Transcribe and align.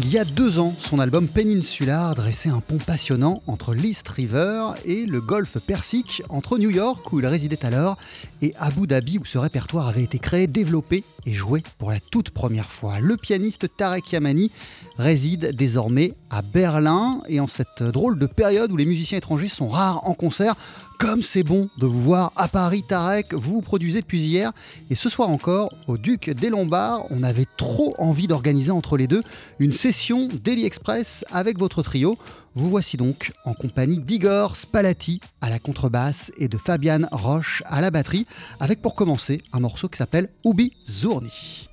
Il 0.00 0.12
y 0.12 0.16
a 0.16 0.24
deux 0.24 0.60
ans, 0.60 0.72
son 0.72 1.00
album 1.00 1.26
Peninsular 1.26 2.14
dressait 2.14 2.50
un 2.50 2.60
pont 2.60 2.78
passionnant 2.78 3.42
entre 3.48 3.74
l'East 3.74 4.06
River 4.06 4.68
et 4.84 5.04
le 5.06 5.20
golfe 5.20 5.58
Persique, 5.58 6.22
entre 6.28 6.56
New 6.56 6.70
York, 6.70 7.12
où 7.12 7.18
il 7.18 7.26
résidait 7.26 7.66
alors, 7.66 7.98
et 8.40 8.54
Abu 8.60 8.86
Dhabi, 8.86 9.18
où 9.18 9.24
ce 9.24 9.38
répertoire 9.38 9.88
avait 9.88 10.04
été 10.04 10.20
créé, 10.20 10.46
développé 10.46 11.02
et 11.26 11.34
joué 11.34 11.64
pour 11.78 11.90
la 11.90 11.98
toute 11.98 12.30
première 12.30 12.70
fois. 12.70 13.00
Le 13.00 13.16
pianiste 13.16 13.76
Tarek 13.76 14.12
Yamani 14.12 14.52
réside 14.98 15.56
désormais 15.56 16.14
à 16.30 16.42
Berlin, 16.42 17.20
et 17.28 17.40
en 17.40 17.48
cette 17.48 17.82
drôle 17.82 18.20
de 18.20 18.26
période 18.26 18.70
où 18.70 18.76
les 18.76 18.86
musiciens 18.86 19.18
étrangers 19.18 19.48
sont 19.48 19.68
rares 19.68 20.06
en 20.06 20.14
concert, 20.14 20.54
comme 20.98 21.22
c'est 21.22 21.44
bon 21.44 21.70
de 21.78 21.86
vous 21.86 22.02
voir 22.02 22.32
à 22.34 22.48
Paris, 22.48 22.82
Tarek, 22.82 23.32
vous 23.32 23.54
vous 23.54 23.62
produisez 23.62 24.00
depuis 24.00 24.20
hier. 24.20 24.52
Et 24.90 24.96
ce 24.96 25.08
soir 25.08 25.30
encore, 25.30 25.72
au 25.86 25.96
Duc 25.96 26.28
des 26.30 26.50
Lombards, 26.50 27.06
on 27.10 27.22
avait 27.22 27.46
trop 27.56 27.94
envie 27.98 28.26
d'organiser 28.26 28.72
entre 28.72 28.96
les 28.96 29.06
deux 29.06 29.22
une 29.60 29.72
session 29.72 30.28
Daily 30.42 30.66
Express 30.66 31.24
avec 31.30 31.58
votre 31.58 31.82
trio. 31.82 32.18
Vous 32.54 32.68
voici 32.68 32.96
donc 32.96 33.32
en 33.44 33.54
compagnie 33.54 34.00
d'Igor 34.00 34.56
Spalati 34.56 35.20
à 35.40 35.48
la 35.48 35.60
contrebasse 35.60 36.32
et 36.36 36.48
de 36.48 36.56
Fabian 36.56 37.06
Roche 37.12 37.62
à 37.66 37.80
la 37.80 37.92
batterie, 37.92 38.26
avec 38.58 38.82
pour 38.82 38.96
commencer 38.96 39.40
un 39.52 39.60
morceau 39.60 39.88
qui 39.88 39.98
s'appelle 39.98 40.28
Ubi 40.44 40.72
Zourni. 40.88 41.67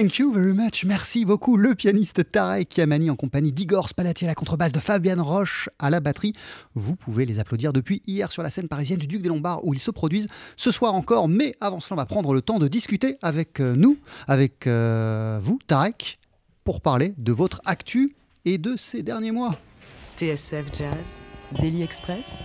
Thank 0.00 0.18
you 0.18 0.32
very 0.32 0.54
much. 0.54 0.86
Merci 0.86 1.26
beaucoup. 1.26 1.58
Le 1.58 1.74
pianiste 1.74 2.26
Tarek 2.26 2.74
Yamani 2.78 3.10
en 3.10 3.16
compagnie 3.16 3.52
d'Igor 3.52 3.90
Spalati 3.90 4.24
à 4.24 4.28
la 4.28 4.34
contrebasse, 4.34 4.72
de 4.72 4.80
Fabienne 4.80 5.20
Roche 5.20 5.68
à 5.78 5.90
la 5.90 6.00
batterie. 6.00 6.32
Vous 6.74 6.96
pouvez 6.96 7.26
les 7.26 7.38
applaudir 7.38 7.74
depuis 7.74 8.00
hier 8.06 8.32
sur 8.32 8.42
la 8.42 8.48
scène 8.48 8.66
parisienne 8.66 8.98
du 8.98 9.06
Duc 9.06 9.20
des 9.20 9.28
Lombards 9.28 9.62
où 9.62 9.74
ils 9.74 9.78
se 9.78 9.90
produisent 9.90 10.28
ce 10.56 10.70
soir 10.70 10.94
encore. 10.94 11.28
Mais 11.28 11.54
avant 11.60 11.80
cela, 11.80 11.96
on 11.96 11.98
va 11.98 12.06
prendre 12.06 12.32
le 12.32 12.40
temps 12.40 12.58
de 12.58 12.66
discuter 12.66 13.18
avec 13.20 13.60
euh, 13.60 13.76
nous, 13.76 13.98
avec 14.26 14.66
euh, 14.66 15.38
vous, 15.42 15.58
Tarek, 15.66 16.18
pour 16.64 16.80
parler 16.80 17.12
de 17.18 17.32
votre 17.32 17.60
actu 17.66 18.16
et 18.46 18.56
de 18.56 18.76
ces 18.78 19.02
derniers 19.02 19.32
mois. 19.32 19.50
TSF 20.16 20.64
Jazz, 20.72 21.20
Daily 21.58 21.82
Express, 21.82 22.38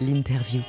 l'interview. 0.00 0.60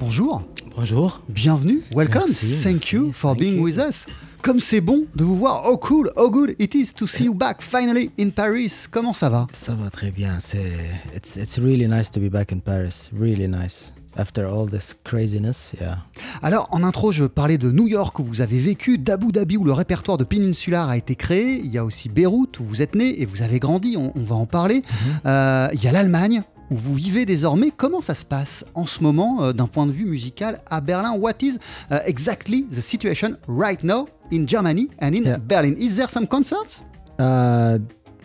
Bonjour. 0.00 0.42
Bonjour. 0.76 1.22
Bienvenue. 1.28 1.82
Welcome. 1.94 2.24
Merci, 2.26 2.62
Thank 2.62 2.74
merci, 2.74 2.96
you 2.96 3.12
for 3.12 3.30
thank 3.30 3.40
being 3.40 3.56
you. 3.56 3.62
with 3.64 3.78
us. 3.78 4.06
Comme 4.42 4.60
c'est 4.60 4.82
bon 4.82 5.04
de 5.16 5.24
vous 5.24 5.36
voir. 5.36 5.62
Oh 5.66 5.78
cool, 5.78 6.12
oh 6.16 6.30
good 6.30 6.54
it 6.58 6.74
is 6.74 6.92
to 6.94 7.06
see 7.06 7.24
you 7.24 7.34
back 7.34 7.62
finally 7.62 8.10
in 8.18 8.28
Paris. 8.30 8.84
Comment 8.90 9.14
ça 9.14 9.30
va? 9.30 9.46
Ça 9.50 9.74
va 9.74 9.88
très 9.90 10.10
bien. 10.10 10.36
C'est 10.38 10.72
it's 11.16 11.36
it's 11.36 11.58
really 11.58 11.88
nice 11.88 12.10
to 12.10 12.20
be 12.20 12.30
back 12.30 12.52
in 12.52 12.58
Paris. 12.58 13.10
Really 13.18 13.48
nice. 13.48 13.92
After 14.18 14.44
all 14.46 14.66
this 14.70 14.94
craziness, 15.04 15.74
yeah. 15.78 15.98
Alors, 16.42 16.68
en 16.70 16.82
intro, 16.84 17.12
je 17.12 17.24
parlais 17.24 17.58
de 17.58 17.70
New 17.70 17.86
York 17.86 18.18
où 18.18 18.22
vous 18.24 18.40
avez 18.40 18.58
vécu, 18.58 18.96
d'Abu 18.96 19.30
Dhabi 19.30 19.58
où 19.58 19.64
le 19.64 19.72
répertoire 19.72 20.16
de 20.16 20.24
Peninsular 20.24 20.88
a 20.88 20.96
été 20.96 21.16
créé. 21.16 21.58
Il 21.62 21.70
y 21.70 21.76
a 21.76 21.84
aussi 21.84 22.08
Beyrouth 22.08 22.58
où 22.60 22.64
vous 22.64 22.80
êtes 22.80 22.94
né 22.94 23.20
et 23.20 23.26
vous 23.26 23.42
avez 23.42 23.58
grandi. 23.58 23.94
On, 23.98 24.12
on 24.16 24.22
va 24.22 24.36
en 24.36 24.46
parler. 24.46 24.82
Euh, 25.26 25.68
il 25.74 25.82
y 25.84 25.86
a 25.88 25.92
l'Allemagne 25.92 26.42
où 26.70 26.76
vous 26.76 26.94
vivez 26.94 27.24
désormais. 27.26 27.72
Comment 27.76 28.00
ça 28.00 28.14
se 28.14 28.24
passe 28.24 28.64
en 28.74 28.86
ce 28.86 29.02
moment 29.02 29.42
euh, 29.42 29.52
d'un 29.52 29.66
point 29.66 29.86
de 29.86 29.92
vue 29.92 30.06
musical 30.06 30.60
à 30.68 30.80
Berlin? 30.80 31.12
What 31.18 31.34
is 31.42 31.58
uh, 31.90 31.96
exactly 32.06 32.64
the 32.70 32.80
situation 32.80 33.36
right 33.48 33.82
now 33.84 34.06
in 34.32 34.46
Germany 34.46 34.88
and 35.00 35.12
in 35.14 35.22
Yeah. 35.24 35.38
Berlin? 35.38 35.74
Is 35.78 35.94
there 35.96 36.08
some 36.10 36.26
concerts? 36.26 36.84
Uh, 37.18 37.78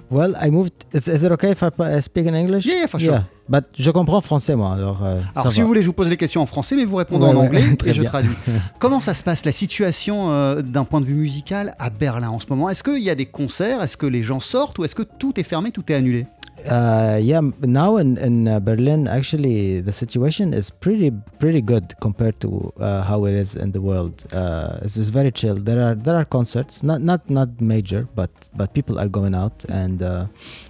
well, 0.10 0.34
I 0.42 0.50
moved. 0.50 0.72
Is, 0.94 1.08
is 1.08 1.24
it 1.24 1.32
okay 1.32 1.52
if 1.52 1.64
I 1.64 1.70
pa- 1.70 2.02
speak 2.02 2.26
in 2.26 2.34
English? 2.36 2.66
Yeah, 2.66 2.80
yeah, 2.82 2.88
for 2.88 3.00
sure. 3.00 3.24
But 3.48 3.66
je 3.78 3.92
comprends 3.92 4.22
français 4.22 4.56
moi. 4.56 4.74
Alors. 4.76 5.04
euh, 5.04 5.20
Alors, 5.36 5.52
si 5.52 5.60
va. 5.60 5.64
vous 5.64 5.68
voulez, 5.68 5.82
je 5.82 5.88
vous 5.88 5.94
pose 5.94 6.08
les 6.10 6.16
questions 6.18 6.42
en 6.42 6.46
français, 6.46 6.76
mais 6.76 6.86
vous 6.86 6.96
répondez 6.96 7.26
Ouais, 7.26 7.32
en 7.32 7.36
anglais 7.36 7.64
et 7.86 7.94
je 7.94 8.02
bien. 8.02 8.10
traduis. 8.10 8.32
Comment 8.80 9.02
ça 9.02 9.14
se 9.14 9.24
passe, 9.24 9.44
la 9.46 9.52
situation 9.52 10.32
euh, 10.32 10.62
d'un 10.62 10.86
point 10.86 11.02
de 11.02 11.06
vue 11.06 11.16
musical 11.16 11.76
à 11.80 11.90
Berlin 11.90 12.30
en 12.30 12.40
ce 12.40 12.46
moment? 12.50 12.70
Est-ce 12.70 12.82
qu'il 12.84 13.00
y 13.04 13.10
a 13.10 13.16
des 13.16 13.26
concerts? 13.26 13.82
Est-ce 13.84 13.98
que 13.98 14.06
les 14.06 14.24
gens 14.24 14.40
sortent 14.40 14.80
Ou 14.80 14.86
est-ce 14.86 14.96
que 14.96 15.04
tout 15.04 15.38
est 15.40 15.44
fermé, 15.44 15.72
tout 15.72 15.84
est 15.92 15.96
annulé? 15.96 16.28
Uh, 16.66 17.18
yeah, 17.22 17.42
now 17.62 17.98
in, 17.98 18.18
in 18.18 18.48
uh, 18.48 18.60
Berlin, 18.60 19.08
actually, 19.08 19.82
the 19.82 19.92
situation 19.92 20.54
is 20.54 20.70
pretty 20.70 21.12
pretty 21.40 21.62
good 21.62 21.94
compared 22.02 22.40
to 22.42 22.72
uh, 22.80 23.04
how 23.04 23.26
it 23.26 23.34
is 23.34 23.56
in 23.56 23.72
the 23.72 23.82
world. 23.82 24.26
Uh, 24.34 24.80
it's, 24.82 24.98
it's 24.98 25.10
very 25.10 25.32
chill. 25.32 25.56
There 25.56 25.82
are 25.82 25.96
there 25.96 26.16
are 26.16 26.26
concerts, 26.26 26.84
not 26.84 27.02
not 27.02 27.30
not 27.30 27.60
major, 27.60 28.08
but 28.16 28.30
but 28.56 28.74
people 28.74 29.00
are 29.00 29.10
going 29.10 29.34
out, 29.36 29.66
and 29.70 30.02
uh, 30.04 30.28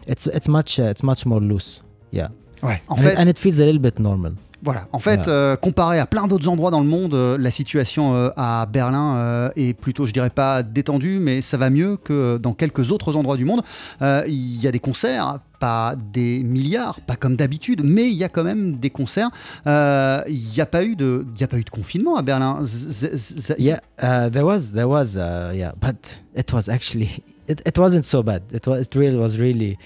it's 0.08 0.28
it's 0.28 0.48
much 0.48 0.80
uh, 0.80 0.84
it's 0.84 1.04
much 1.04 1.26
more 1.26 1.42
loose. 1.42 1.82
Yeah, 2.12 2.28
Ouais. 2.62 2.82
En 2.90 2.96
and, 2.96 3.04
fait, 3.04 3.14
it, 3.14 3.18
and 3.18 3.30
it 3.30 3.40
feels 3.40 3.60
a 3.60 3.66
little 3.66 3.82
bit 3.82 4.00
normal. 4.00 4.34
Voilà, 4.64 4.88
en 4.92 5.00
fait, 5.00 5.28
euh, 5.28 5.56
comparé 5.56 5.98
à 5.98 6.06
plein 6.06 6.28
d'autres 6.28 6.48
endroits 6.48 6.70
dans 6.70 6.82
le 6.82 6.86
monde, 6.88 7.16
euh, 7.16 7.36
la 7.40 7.50
situation 7.50 8.14
euh, 8.16 8.30
à 8.38 8.68
Berlin 8.72 9.16
euh, 9.16 9.50
est 9.56 9.74
plutôt, 9.74 10.06
je 10.06 10.14
dirais 10.14 10.30
pas 10.30 10.62
détendue, 10.62 11.18
mais 11.20 11.42
ça 11.42 11.58
va 11.58 11.72
mieux 11.72 11.98
que 11.98 12.38
dans 12.38 12.54
quelques 12.54 12.92
autres 12.92 13.16
endroits 13.16 13.38
du 13.38 13.46
monde. 13.46 13.64
Euh, 14.04 14.24
Il 14.28 14.62
y 14.62 14.68
a 14.68 14.72
des 14.72 14.78
concerts, 14.80 15.40
pas 15.60 15.96
des 16.14 16.44
milliards, 16.44 17.02
pas 17.02 17.16
comme 17.16 17.36
d'habitude, 17.36 17.82
mais 17.84 18.06
il 18.06 18.14
y 18.14 18.24
a 18.24 18.30
quand 18.30 18.44
même 18.44 18.76
des 18.78 18.92
concerts. 18.92 19.32
Euh, 19.66 20.22
Il 20.28 20.52
n'y 20.54 20.62
a 20.62 20.68
pas 20.68 20.84
eu 20.84 20.96
de, 20.96 21.26
il 21.36 21.42
y 21.42 21.44
a 21.44 21.48
pas 21.48 21.58
eu 21.58 21.64
de 21.64 21.70
confinement 21.72 22.16
à 22.16 22.22
Berlin. 22.22 22.60
Z- 22.62 22.90
z- 23.16 23.18
z- 23.18 23.56
Yeah, 23.58 23.80
uh, 24.04 24.30
there 24.30 24.46
was 24.46 24.74
there 24.74 24.88
was 24.88 25.18
uh, 25.18 25.54
yeah, 25.56 25.72
but 25.82 26.20
it 26.36 26.54
was 26.54 26.70
actually 26.70 27.24
it, 27.48 27.62
it 27.66 27.78
wasn't 27.80 28.04
so 28.04 28.22
bad. 28.22 28.44
It 28.54 28.68
was 28.68 28.82
it 28.86 28.94
really 28.96 29.18
was 29.18 29.38
really, 29.40 29.78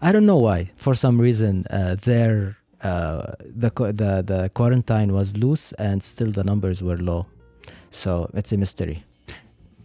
I 0.00 0.12
don't 0.12 0.24
know 0.24 0.38
why. 0.40 0.68
For 0.76 0.94
some 0.94 1.20
reason, 1.20 1.64
uh, 1.70 1.96
there 2.04 2.56
uh, 2.82 3.32
the 3.42 3.70
the 3.92 4.22
the 4.22 4.50
quarantine 4.54 5.12
was 5.12 5.36
loose 5.36 5.72
and 5.78 6.02
still 6.02 6.32
the 6.32 6.44
numbers 6.44 6.82
were 6.82 6.98
low. 6.98 7.26
So 7.90 8.30
it's 8.34 8.52
a 8.52 8.56
mystery. 8.56 9.04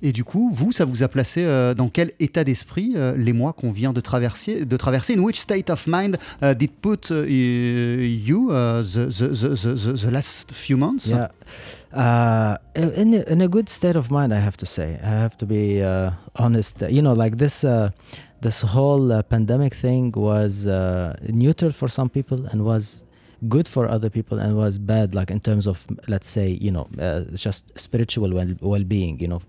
Et 0.01 0.11
du 0.11 0.23
coup, 0.23 0.51
vous, 0.53 0.71
ça 0.71 0.85
vous 0.85 1.03
a 1.03 1.07
placé 1.07 1.43
euh, 1.45 1.73
dans 1.73 1.87
quel 1.89 2.11
état 2.19 2.43
d'esprit 2.43 2.93
euh, 2.95 3.15
les 3.17 3.33
mois 3.33 3.53
qu'on 3.53 3.71
vient 3.71 3.93
de 3.93 4.01
traverser, 4.01 4.65
de 4.65 4.77
traverser? 4.77 5.15
In 5.15 5.19
which 5.19 5.39
state 5.39 5.69
of 5.69 5.87
mind 5.87 6.17
uh, 6.43 6.53
did 6.53 6.69
put 6.81 7.09
uh, 7.11 7.25
you 7.25 8.51
uh, 8.51 8.83
the, 8.83 9.07
the, 9.07 9.29
the, 9.29 9.55
the, 9.55 9.93
the 10.05 10.11
last 10.11 10.51
few 10.51 10.77
months? 10.77 11.07
Yeah. 11.07 11.29
Uh, 11.93 12.57
in 12.75 13.13
a, 13.13 13.31
in 13.31 13.41
a 13.41 13.47
good 13.47 13.69
state 13.69 13.95
of 13.95 14.11
mind, 14.11 14.33
I 14.33 14.39
have 14.39 14.57
to 14.57 14.65
say. 14.65 14.99
I 15.01 15.09
have 15.09 15.37
to 15.37 15.45
be 15.45 15.81
uh, 15.81 16.11
honest. 16.35 16.81
You 16.81 17.01
know, 17.01 17.13
like 17.13 17.37
this 17.37 17.63
uh, 17.63 17.89
this 18.45 18.61
whole 18.61 19.05
uh, 19.11 19.23
pandemic 19.23 19.73
thing 19.73 20.11
was 20.11 20.67
uh, 20.67 21.15
neutral 21.43 21.71
for 21.71 21.87
some 21.97 22.09
people 22.17 22.39
and 22.49 22.63
was 22.63 23.03
good 23.53 23.67
for 23.67 23.83
other 23.95 24.09
people 24.17 24.37
and 24.43 24.55
was 24.55 24.77
bad, 24.77 25.15
like 25.19 25.29
in 25.31 25.39
terms 25.39 25.65
of 25.71 25.77
let's 26.13 26.29
say, 26.37 26.47
you 26.65 26.71
know, 26.75 26.87
uh, 27.07 27.21
just 27.45 27.61
spiritual 27.85 28.29
well 28.37 28.51
well 28.71 28.85
being. 28.95 29.19
You 29.23 29.29
know, 29.31 29.41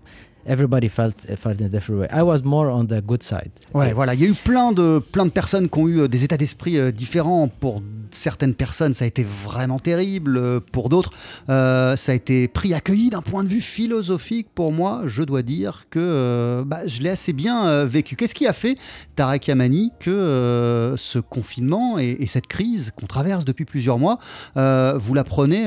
everybody 0.47 0.89
felt 0.89 1.25
felt 1.35 1.59
in 1.59 1.65
a 1.65 1.69
different 1.69 2.01
way. 2.01 2.07
I 2.11 2.21
was 2.23 2.41
more 2.43 2.69
on 2.69 2.85
the 2.85 3.01
good 3.05 3.23
side. 3.23 3.51
Ouais, 3.73 3.93
voilà, 3.93 4.13
il 4.13 4.21
y 4.21 4.25
a 4.25 4.27
eu 4.29 4.33
plein 4.33 4.71
de, 4.71 4.99
plein 4.99 5.25
de 5.25 5.31
personnes 5.31 5.69
qui 5.69 5.79
ont 5.79 5.87
eu 5.87 5.99
euh, 6.01 6.07
des 6.07 6.23
états 6.23 6.37
d'esprit 6.37 6.77
euh, 6.77 6.91
différents. 6.91 7.47
Pour 7.47 7.81
certaines 8.11 8.53
personnes, 8.53 8.93
ça 8.93 9.05
a 9.05 9.07
été 9.07 9.25
vraiment 9.45 9.79
terrible. 9.79 10.37
Euh, 10.37 10.59
Pour 10.71 10.89
d'autres, 10.89 11.11
euh, 11.49 11.95
ça 11.95 12.11
a 12.11 12.15
été 12.15 12.47
pris, 12.47 12.73
accueilli 12.73 13.09
d'un 13.09 13.21
point 13.21 13.43
de 13.43 13.49
vue 13.49 13.61
philosophique. 13.61 14.47
Pour 14.55 14.71
moi, 14.71 15.01
je 15.05 15.23
dois 15.23 15.41
dire 15.41 15.85
que 15.89 15.99
euh, 15.99 16.63
bah, 16.65 16.87
je 16.87 17.01
l'ai 17.01 17.09
assez 17.09 17.33
bien 17.33 17.67
euh, 17.67 17.85
vécu. 17.85 18.15
Qu'est-ce 18.15 18.35
qui 18.35 18.47
a 18.47 18.53
fait, 18.53 18.77
Tarek 19.15 19.47
Yamani, 19.47 19.91
que 19.99 20.93
ce 20.95 21.19
confinement 21.19 21.99
et, 21.99 22.17
et 22.19 22.27
cette 22.27 22.47
crise 22.47 22.91
qu'on 22.95 23.07
traverse 23.07 23.45
depuis 23.45 23.65
plusieurs 23.65 23.99
mois, 23.99 24.19
vous 24.55 25.13
la 25.13 25.23
prenez 25.23 25.65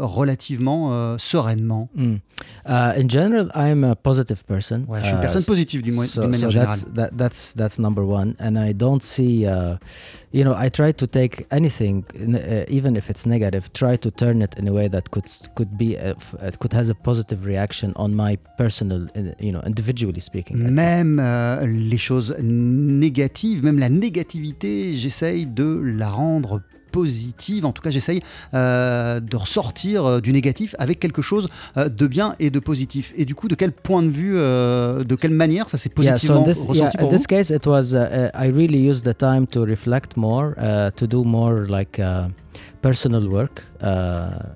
relativement 0.00 1.16
sereinement? 1.18 1.88
Mm. 1.94 2.16
Uh, 2.66 2.92
in 2.96 3.08
general, 3.08 3.50
I'm 3.54 3.82
a 3.82 3.96
positive 3.96 4.17
person. 4.46 4.84
Ouais, 4.88 5.00
je 5.00 5.04
suis 5.06 5.12
une 5.14 5.18
Uh, 5.18 5.22
personne 5.22 5.44
positive 5.44 5.82
d'une 5.82 5.94
mo- 5.94 6.04
so, 6.04 6.20
d'une 6.22 6.30
manière 6.30 6.48
so 6.50 6.52
générale. 6.52 6.78
that's 6.78 6.94
that, 6.94 7.10
that's 7.16 7.54
that's 7.54 7.78
number 7.78 8.02
one 8.04 8.34
and 8.40 8.56
i 8.56 8.72
don't 8.72 9.02
see 9.02 9.46
uh, 9.46 9.76
you 10.32 10.42
know 10.44 10.54
i 10.56 10.68
try 10.70 10.92
to 10.92 11.06
take 11.06 11.46
anything 11.50 12.04
uh, 12.14 12.64
even 12.68 12.96
if 12.96 13.08
it's 13.10 13.26
negative 13.26 13.70
try 13.72 13.96
to 13.96 14.10
turn 14.10 14.42
it 14.42 14.54
in 14.58 14.68
a 14.68 14.72
way 14.72 14.88
that 14.88 15.08
could 15.10 15.24
could 15.54 15.76
be 15.76 15.94
a, 15.96 16.10
uh, 16.40 16.50
could 16.58 16.72
has 16.72 16.88
a 16.90 16.94
positive 16.94 17.44
reaction 17.46 17.92
on 17.96 18.08
my 18.14 18.36
personal 18.56 19.06
you 19.40 19.52
know 19.52 19.60
individually 19.66 20.20
speaking. 20.20 20.56
Même 20.58 21.18
euh, 21.20 21.66
les 21.66 21.98
choses 21.98 22.34
négatives, 22.40 23.62
même 23.64 23.78
la 23.78 23.88
négativité, 23.88 24.94
j'essaye 24.94 25.46
de 25.46 25.80
la 25.98 26.08
rendre 26.08 26.60
positive. 26.90 27.64
En 27.66 27.72
tout 27.72 27.82
cas, 27.82 27.90
j'essaye 27.90 28.22
euh, 28.54 29.20
de 29.20 29.36
ressortir 29.36 30.04
euh, 30.04 30.20
du 30.20 30.32
négatif 30.32 30.74
avec 30.78 30.98
quelque 31.00 31.22
chose 31.22 31.48
euh, 31.76 31.88
de 31.88 32.06
bien 32.06 32.34
et 32.38 32.50
de 32.50 32.58
positif. 32.60 33.12
Et 33.16 33.24
du 33.24 33.34
coup, 33.34 33.48
de 33.48 33.54
quel 33.54 33.72
point 33.72 34.02
de 34.02 34.10
vue, 34.10 34.34
euh, 34.36 35.04
de 35.04 35.14
quelle 35.14 35.32
manière 35.32 35.68
ça 35.68 35.76
s'est 35.76 35.90
yeah 35.98 36.16
so 36.16 36.34
positivement 36.34 36.40
in 36.46 36.52
this 36.52 36.64
ressenti 36.66 36.78
yeah 36.78 36.90
pour 36.98 37.08
in 37.08 37.10
vous? 37.10 37.16
this 37.16 37.26
case 37.26 37.50
it 37.50 37.66
was 37.66 37.94
uh, 37.94 37.98
uh, 37.98 38.44
i 38.44 38.46
really 38.60 38.78
used 38.90 39.04
the 39.04 39.16
time 39.16 39.46
to 39.46 39.64
reflect 39.64 40.16
more 40.16 40.54
uh, 40.58 40.90
to 40.96 41.06
do 41.06 41.24
more 41.24 41.66
like 41.68 41.98
uh, 41.98 42.28
personal 42.82 43.24
work 43.28 43.64
uh, 43.82 43.86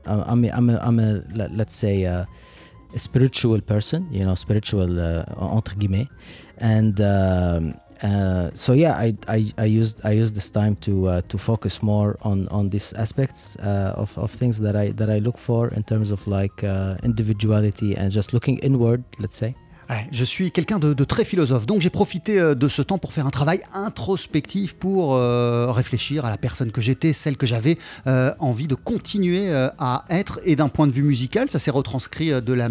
I'm, 0.07 0.45
I'm, 0.45 0.69
a, 0.71 0.79
I'm 0.87 0.99
a 0.99 1.11
let- 1.35 1.53
let's 1.57 1.75
say 1.75 2.07
uh, 2.07 2.25
a 2.95 2.99
spiritual 2.99 3.61
person 3.63 4.07
you 4.11 4.25
know 4.25 4.35
spiritual 4.37 4.99
uh, 5.01 5.25
entre 5.57 5.75
guillemets 5.77 6.09
and 6.59 7.01
um, 7.01 7.75
uh, 8.03 8.51
so 8.55 8.73
yeah 8.73 8.95
I, 8.95 9.17
I, 9.29 9.53
I 9.59 9.65
used 9.65 10.01
I 10.05 10.11
used 10.11 10.35
this 10.35 10.51
time 10.51 10.77
to 10.77 11.09
uh, 11.09 11.21
to 11.29 11.39
focus 11.39 11.83
more 11.83 12.19
on 12.23 12.49
on 12.49 12.69
these 12.69 12.93
aspects 12.95 13.57
uh, 13.57 13.95
of, 13.97 14.17
of 14.19 14.31
things 14.33 14.59
that 14.59 14.75
I 14.75 14.91
that 14.93 15.09
I 15.09 15.19
look 15.19 15.39
for 15.39 15.69
in 15.69 15.85
terms 15.85 16.11
of 16.11 16.27
like 16.27 16.65
uh, 16.65 16.97
individuality 17.03 17.97
and 17.97 18.11
just 18.11 18.33
looking 18.33 18.59
inward 18.59 19.05
let's 19.19 19.37
say 19.37 19.55
Je 20.11 20.25
suis 20.25 20.51
quelqu'un 20.51 20.79
de, 20.79 21.05
très 21.05 21.25
philosophe, 21.25 21.67
donc 21.67 21.83
j'ai 21.83 21.91
profité 21.91 22.39
euh, 22.39 22.55
de 22.55 22.69
ce 22.69 22.83
temps 22.83 22.99
pour 22.99 23.13
faire 23.13 23.27
un 23.27 23.31
travail 23.31 23.61
introspectif, 23.75 24.75
pour 24.75 25.15
euh, 25.15 25.71
réfléchir 25.71 26.25
à 26.25 26.31
la 26.31 26.39
personne 26.39 26.71
que 26.71 26.81
j'étais, 26.81 27.13
celle 27.13 27.37
que 27.37 27.47
j'avais 27.47 27.79
euh, 28.07 28.33
envie 28.39 28.69
de 28.69 28.75
continuer 28.75 29.53
à 29.53 30.05
être. 30.11 30.41
Et 30.45 30.57
d'un 30.57 30.69
point 30.69 30.87
de 30.87 30.93
vue 30.93 31.03
musical, 31.03 31.51
ça 31.51 31.59
s'est 31.59 31.71
retranscrit 31.71 32.31
de, 32.43 32.53
la, 32.53 32.69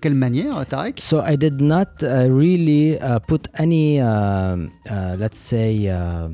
quelle 0.00 0.14
manière, 0.14 0.64
Tarek? 0.66 1.00
So 1.00 1.22
I 1.26 1.36
did 1.36 1.60
not 1.60 2.02
uh, 2.02 2.28
really 2.28 2.96
uh, 2.96 3.18
put 3.26 3.48
any, 3.54 4.00
um, 4.00 4.70
uh, 4.90 5.16
let's 5.18 5.38
say, 5.38 5.88
uh, 5.88 6.28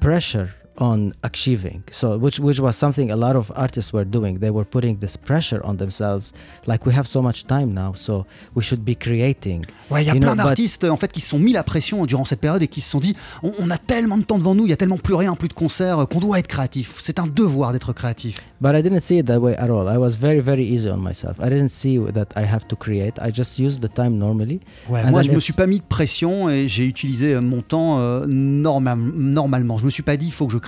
pressure 0.00 0.57
on 0.78 1.12
achieving. 1.22 1.82
So, 1.90 2.16
which 2.18 2.38
which 2.38 2.60
was 2.60 2.72
something 2.76 3.10
a 3.10 3.16
lot 3.16 3.36
of 3.36 3.50
artists 3.56 3.92
were 3.92 4.04
doing. 4.04 4.38
They 4.38 4.50
were 4.50 4.64
putting 4.64 4.98
this 5.00 5.16
pressure 5.16 5.60
on 5.64 5.76
themselves, 5.76 6.32
like 6.66 6.86
we 6.86 6.94
have 6.94 7.06
so 7.06 7.20
much 7.20 7.46
time 7.46 7.74
now, 7.74 7.92
so 7.94 8.24
we 8.54 8.62
should 8.62 8.84
be 8.84 8.94
creating. 8.96 9.64
Ouais, 9.90 10.02
il 10.02 10.06
y 10.06 10.10
a 10.10 10.14
You 10.14 10.20
plein 10.20 10.36
d'artistes 10.36 10.84
en 10.84 10.96
fait 10.96 11.10
qui 11.12 11.20
se 11.20 11.30
sont 11.30 11.38
mis 11.38 11.52
la 11.52 11.62
pression 11.64 12.06
durant 12.06 12.24
cette 12.24 12.40
période 12.40 12.62
et 12.62 12.68
qui 12.68 12.80
se 12.80 12.90
sont 12.90 13.00
dit 13.00 13.14
on, 13.42 13.52
on 13.58 13.70
a 13.70 13.76
tellement 13.78 14.18
de 14.18 14.22
temps 14.24 14.38
devant 14.38 14.54
nous, 14.54 14.66
il 14.66 14.70
y 14.70 14.72
a 14.72 14.76
tellement 14.76 14.98
plus 14.98 15.14
rien, 15.14 15.34
plus 15.34 15.48
de 15.48 15.52
concerts, 15.54 16.06
qu'on 16.08 16.20
doit 16.20 16.38
être 16.38 16.46
créatif. 16.48 16.94
C'est 17.00 17.18
un 17.18 17.26
devoir 17.26 17.72
d'être 17.72 17.92
créatif. 17.92 18.40
But 18.60 18.74
I 18.74 18.82
didn't 18.82 19.00
see 19.00 19.18
it 19.18 19.26
that 19.26 19.38
way 19.38 19.54
at 19.56 19.68
all. 19.70 19.88
I 19.92 19.96
was 19.98 20.10
very, 20.20 20.40
very 20.40 20.64
easy 20.64 20.88
on 20.88 20.98
myself. 20.98 21.38
I 21.40 21.48
didn't 21.48 21.68
see 21.68 21.98
that 22.12 22.26
I 22.36 22.44
have 22.44 22.66
to 22.68 22.76
create. 22.76 23.14
I 23.20 23.30
just 23.32 23.58
used 23.58 23.80
the 23.82 23.92
time 23.92 24.18
normally. 24.18 24.60
Ouais, 24.88 25.02
And 25.04 25.10
moi, 25.10 25.22
je 25.22 25.30
me 25.30 25.38
suis 25.40 25.52
pas 25.52 25.66
mis 25.66 25.78
de 25.78 25.84
pression 25.84 26.48
et 26.48 26.66
j'ai 26.68 26.84
utilisé 26.86 27.38
mon 27.40 27.62
temps 27.62 27.98
euh, 28.00 28.26
normal- 28.26 28.98
normalement. 29.14 29.78
Je 29.78 29.84
me 29.84 29.90
suis 29.90 30.02
pas 30.02 30.16
dit 30.16 30.26
il 30.26 30.32
faut 30.32 30.46
que 30.46 30.52
je 30.52 30.58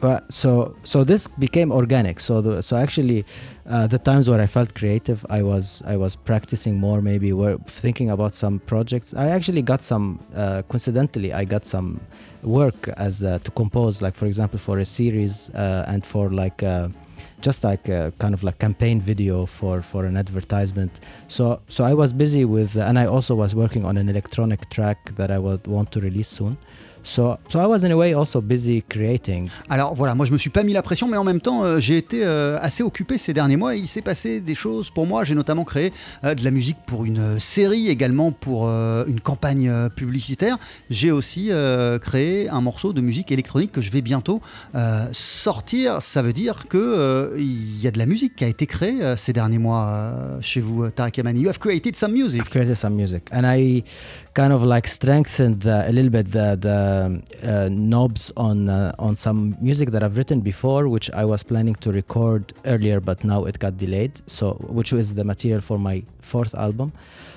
But 0.00 0.32
so 0.32 0.76
so 0.84 1.02
this 1.02 1.26
became 1.26 1.72
organic. 1.72 2.20
So 2.20 2.40
the, 2.40 2.62
so 2.62 2.76
actually, 2.76 3.24
uh, 3.68 3.88
the 3.88 3.98
times 3.98 4.30
where 4.30 4.40
I 4.40 4.46
felt 4.46 4.74
creative, 4.74 5.26
I 5.28 5.42
was 5.42 5.82
I 5.86 5.96
was 5.96 6.14
practicing 6.14 6.78
more. 6.78 7.02
Maybe 7.02 7.32
were 7.32 7.58
thinking 7.66 8.10
about 8.10 8.34
some 8.34 8.60
projects. 8.60 9.12
I 9.12 9.28
actually 9.30 9.62
got 9.62 9.82
some. 9.82 10.20
Uh, 10.34 10.62
coincidentally, 10.62 11.32
I 11.32 11.44
got 11.44 11.64
some 11.64 12.00
work 12.42 12.88
as 12.96 13.24
uh, 13.24 13.40
to 13.40 13.50
compose, 13.50 14.00
like 14.00 14.14
for 14.14 14.26
example, 14.26 14.58
for 14.58 14.78
a 14.78 14.84
series 14.84 15.50
uh, 15.50 15.84
and 15.88 16.06
for 16.06 16.30
like. 16.30 16.62
Uh, 16.62 16.88
just 17.40 17.62
like 17.62 17.88
a 17.88 18.12
kind 18.18 18.34
of 18.34 18.42
like 18.42 18.58
campaign 18.58 19.00
video 19.00 19.46
for 19.46 19.80
for 19.80 20.04
an 20.04 20.16
advertisement 20.16 21.00
so 21.28 21.60
so 21.68 21.84
i 21.84 21.94
was 21.94 22.12
busy 22.12 22.44
with 22.44 22.74
and 22.76 22.98
i 22.98 23.06
also 23.06 23.32
was 23.34 23.54
working 23.54 23.84
on 23.84 23.96
an 23.96 24.08
electronic 24.08 24.68
track 24.70 25.14
that 25.16 25.30
i 25.30 25.38
would 25.38 25.64
want 25.66 25.90
to 25.92 26.00
release 26.00 26.28
soon 26.28 26.56
so 27.08 27.38
so 27.48 27.58
i 27.58 27.66
was 27.66 27.82
in 27.84 27.90
a 27.90 27.96
way 27.96 28.14
also 28.14 28.40
busy 28.40 28.82
creating 28.88 29.48
Alors 29.68 29.94
voilà, 29.94 30.14
moi 30.14 30.26
je 30.26 30.32
me 30.32 30.38
suis 30.38 30.50
pas 30.50 30.62
mis 30.62 30.72
la 30.72 30.82
pression, 30.82 31.08
mais 31.08 31.16
en 31.16 31.24
même 31.24 31.40
temps 31.40 31.64
euh, 31.64 31.78
j'ai 31.78 31.96
été 31.96 32.24
euh, 32.24 32.58
assez 32.60 32.82
occupé 32.82 33.18
ces 33.18 33.34
derniers 33.34 33.56
mois 33.56 33.76
et 33.76 33.78
il 33.78 33.86
s'est 33.86 34.02
passé 34.02 34.40
des 34.40 34.54
choses 34.54 34.90
pour 34.90 35.06
moi. 35.06 35.24
J'ai 35.24 35.34
notamment 35.34 35.64
créé 35.64 35.92
euh, 36.24 36.34
de 36.34 36.44
la 36.44 36.50
musique 36.50 36.78
pour 36.86 37.04
une 37.04 37.38
série, 37.38 37.88
également 37.88 38.32
pour 38.32 38.68
une 38.68 39.20
campagne 39.20 39.70
publicitaire. 39.94 40.58
J'ai 40.90 41.10
aussi 41.10 41.50
créé 42.02 42.48
un 42.48 42.60
morceau 42.60 42.92
de 42.92 43.00
musique 43.00 43.30
électronique 43.32 43.72
que 43.72 43.80
je 43.80 43.90
vais 43.90 44.02
bientôt 44.02 44.40
sortir. 45.12 46.00
Ça 46.02 46.22
veut 46.22 46.32
dire 46.32 46.66
que 46.68 47.34
il 47.38 47.80
y 47.80 47.86
a 47.86 47.90
de 47.90 47.98
la 47.98 48.06
musique 48.06 48.36
qui 48.36 48.44
a 48.44 48.48
été 48.48 48.66
créée 48.66 49.14
ces 49.16 49.32
derniers 49.32 49.58
mois 49.58 50.12
chez 50.40 50.60
vous, 50.60 50.88
Tarek 50.90 51.18
Yamani. 51.18 51.40
You 51.40 51.48
have 51.48 51.58
created 51.58 51.96
some 51.96 52.12
music. 52.12 52.42
I've 52.42 52.50
created 52.50 52.76
some 52.76 52.94
music, 52.94 53.28
and 53.32 53.44
I 53.44 53.82
kind 54.34 54.52
of 54.52 54.64
like 54.64 54.88
strengthened 54.88 55.60
the, 55.60 55.88
a 55.88 55.92
little 55.92 56.10
bit 56.10 56.30
the 56.30 56.56
the 56.56 56.97
uh, 57.42 57.68
knobs 57.70 58.32
on 58.36 58.68
uh, 58.68 58.92
on 58.98 59.16
some 59.16 59.56
music 59.60 59.90
that 59.92 60.02
I've 60.02 60.16
written 60.16 60.40
before, 60.40 60.88
which 60.88 61.10
I 61.22 61.24
was 61.24 61.42
planning 61.42 61.76
to 61.76 61.92
record 61.92 62.52
earlier, 62.64 63.00
but 63.00 63.24
now 63.24 63.44
it 63.44 63.58
got 63.58 63.76
delayed. 63.76 64.14
So, 64.26 64.54
which 64.78 64.92
was 64.92 65.14
the 65.14 65.24
material 65.24 65.60
for 65.60 65.78
my 65.78 66.02
fourth 66.20 66.54
album. 66.54 66.92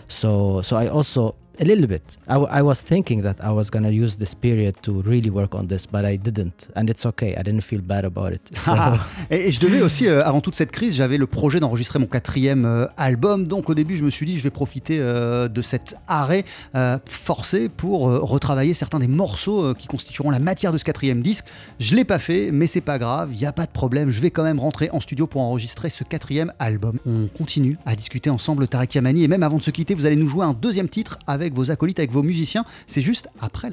So, 0.08 0.62
so 0.62 0.76
I 0.76 0.88
also 0.88 1.36
a 1.62 1.64
little 1.64 1.88
bit. 1.88 2.04
I, 2.28 2.36
I 2.60 2.62
was 2.62 2.82
thinking 2.82 3.22
that 3.22 3.36
I 3.42 3.52
was 3.52 3.70
gonna 3.70 3.92
use 3.92 4.18
this 4.18 4.34
period 4.36 4.82
to 4.82 5.02
really 5.02 5.30
work 5.30 5.54
on 5.56 5.68
this, 5.68 5.86
but 5.86 6.04
I 6.06 6.18
didn't, 6.18 6.68
and 6.76 6.90
it's 6.90 7.06
okay. 7.06 7.36
I 7.38 7.44
didn't 7.44 7.62
feel 7.62 7.82
bad 7.82 8.06
about 8.06 8.34
it. 8.34 8.42
So. 8.62 8.74
Ah, 8.76 9.00
et, 9.32 9.48
et 9.48 9.52
je 9.52 9.60
devais 9.60 9.82
aussi, 9.82 10.08
euh, 10.08 10.24
avant 10.24 10.40
toute 10.40 10.56
cette 10.56 10.72
crise, 10.72 10.96
j'avais 10.96 11.18
le 11.18 11.26
projet 11.26 11.60
d'enregistrer 11.60 11.98
mon 11.98 12.06
quatrième 12.06 12.66
euh, 12.66 12.86
album. 12.96 13.48
Donc 13.48 13.70
au 13.70 13.74
début, 13.74 13.98
je 13.98 14.04
me 14.04 14.12
suis 14.12 14.26
dit, 14.26 14.38
je 14.38 14.44
vais 14.44 14.52
profiter 14.52 14.98
euh, 15.00 15.48
de 15.48 15.62
cet 15.64 15.96
arrêt 16.08 16.46
euh, 16.76 16.98
forcé 17.06 17.70
pour 17.70 18.10
euh, 18.10 18.20
retravailler 18.20 18.74
certains 18.76 19.00
des 19.00 19.08
morceaux 19.08 19.64
euh, 19.64 19.74
qui 19.74 19.88
constitueront 19.88 20.30
la 20.30 20.40
matière 20.40 20.72
de 20.72 20.78
ce 20.78 20.84
quatrième 20.84 21.22
disque. 21.22 21.46
Je 21.80 21.96
l'ai 21.96 22.06
pas 22.06 22.20
fait, 22.20 22.52
mais 22.52 22.68
c'est 22.68 22.82
pas 22.82 23.00
grave, 23.00 23.30
il 23.34 23.40
n'y 23.40 23.46
a 23.46 23.52
pas 23.52 23.66
de 23.66 23.72
problème. 23.72 24.12
Je 24.12 24.22
vais 24.22 24.30
quand 24.30 24.44
même 24.44 24.60
rentrer 24.60 24.90
en 24.92 25.00
studio 25.00 25.28
pour 25.28 25.42
enregistrer 25.42 25.90
ce 25.90 26.04
quatrième 26.04 26.54
album. 26.60 27.00
On 27.06 27.28
continue 27.28 27.78
à 27.86 27.96
discuter 27.96 28.30
ensemble, 28.30 28.68
Tarek 28.68 28.94
Yamani, 28.96 29.24
et 29.24 29.28
même 29.28 29.44
avant 29.44 29.58
de 29.58 29.64
se 29.64 29.72
quitter, 29.72 29.96
vous 29.96 30.06
allez 30.06 30.16
nous 30.16 30.28
jouer 30.28 30.46
un 30.46 30.54
deuxième 30.54 30.90
titre 30.90 31.18
avec 31.28 31.51
vos 31.54 31.72
acolytes, 31.72 32.00
avec 32.00 32.12
vos 32.12 32.24
musiciens. 32.24 32.66
C'est 32.88 33.02
juste 33.02 33.30
après. 33.40 33.72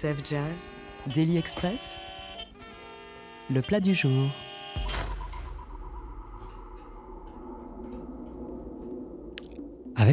TSF 0.00 0.24
Jazz, 0.24 0.72
Daily 1.14 1.36
Express, 1.36 1.98
le 3.50 3.60
plat 3.60 3.80
du 3.80 3.94
jour. 3.94 4.30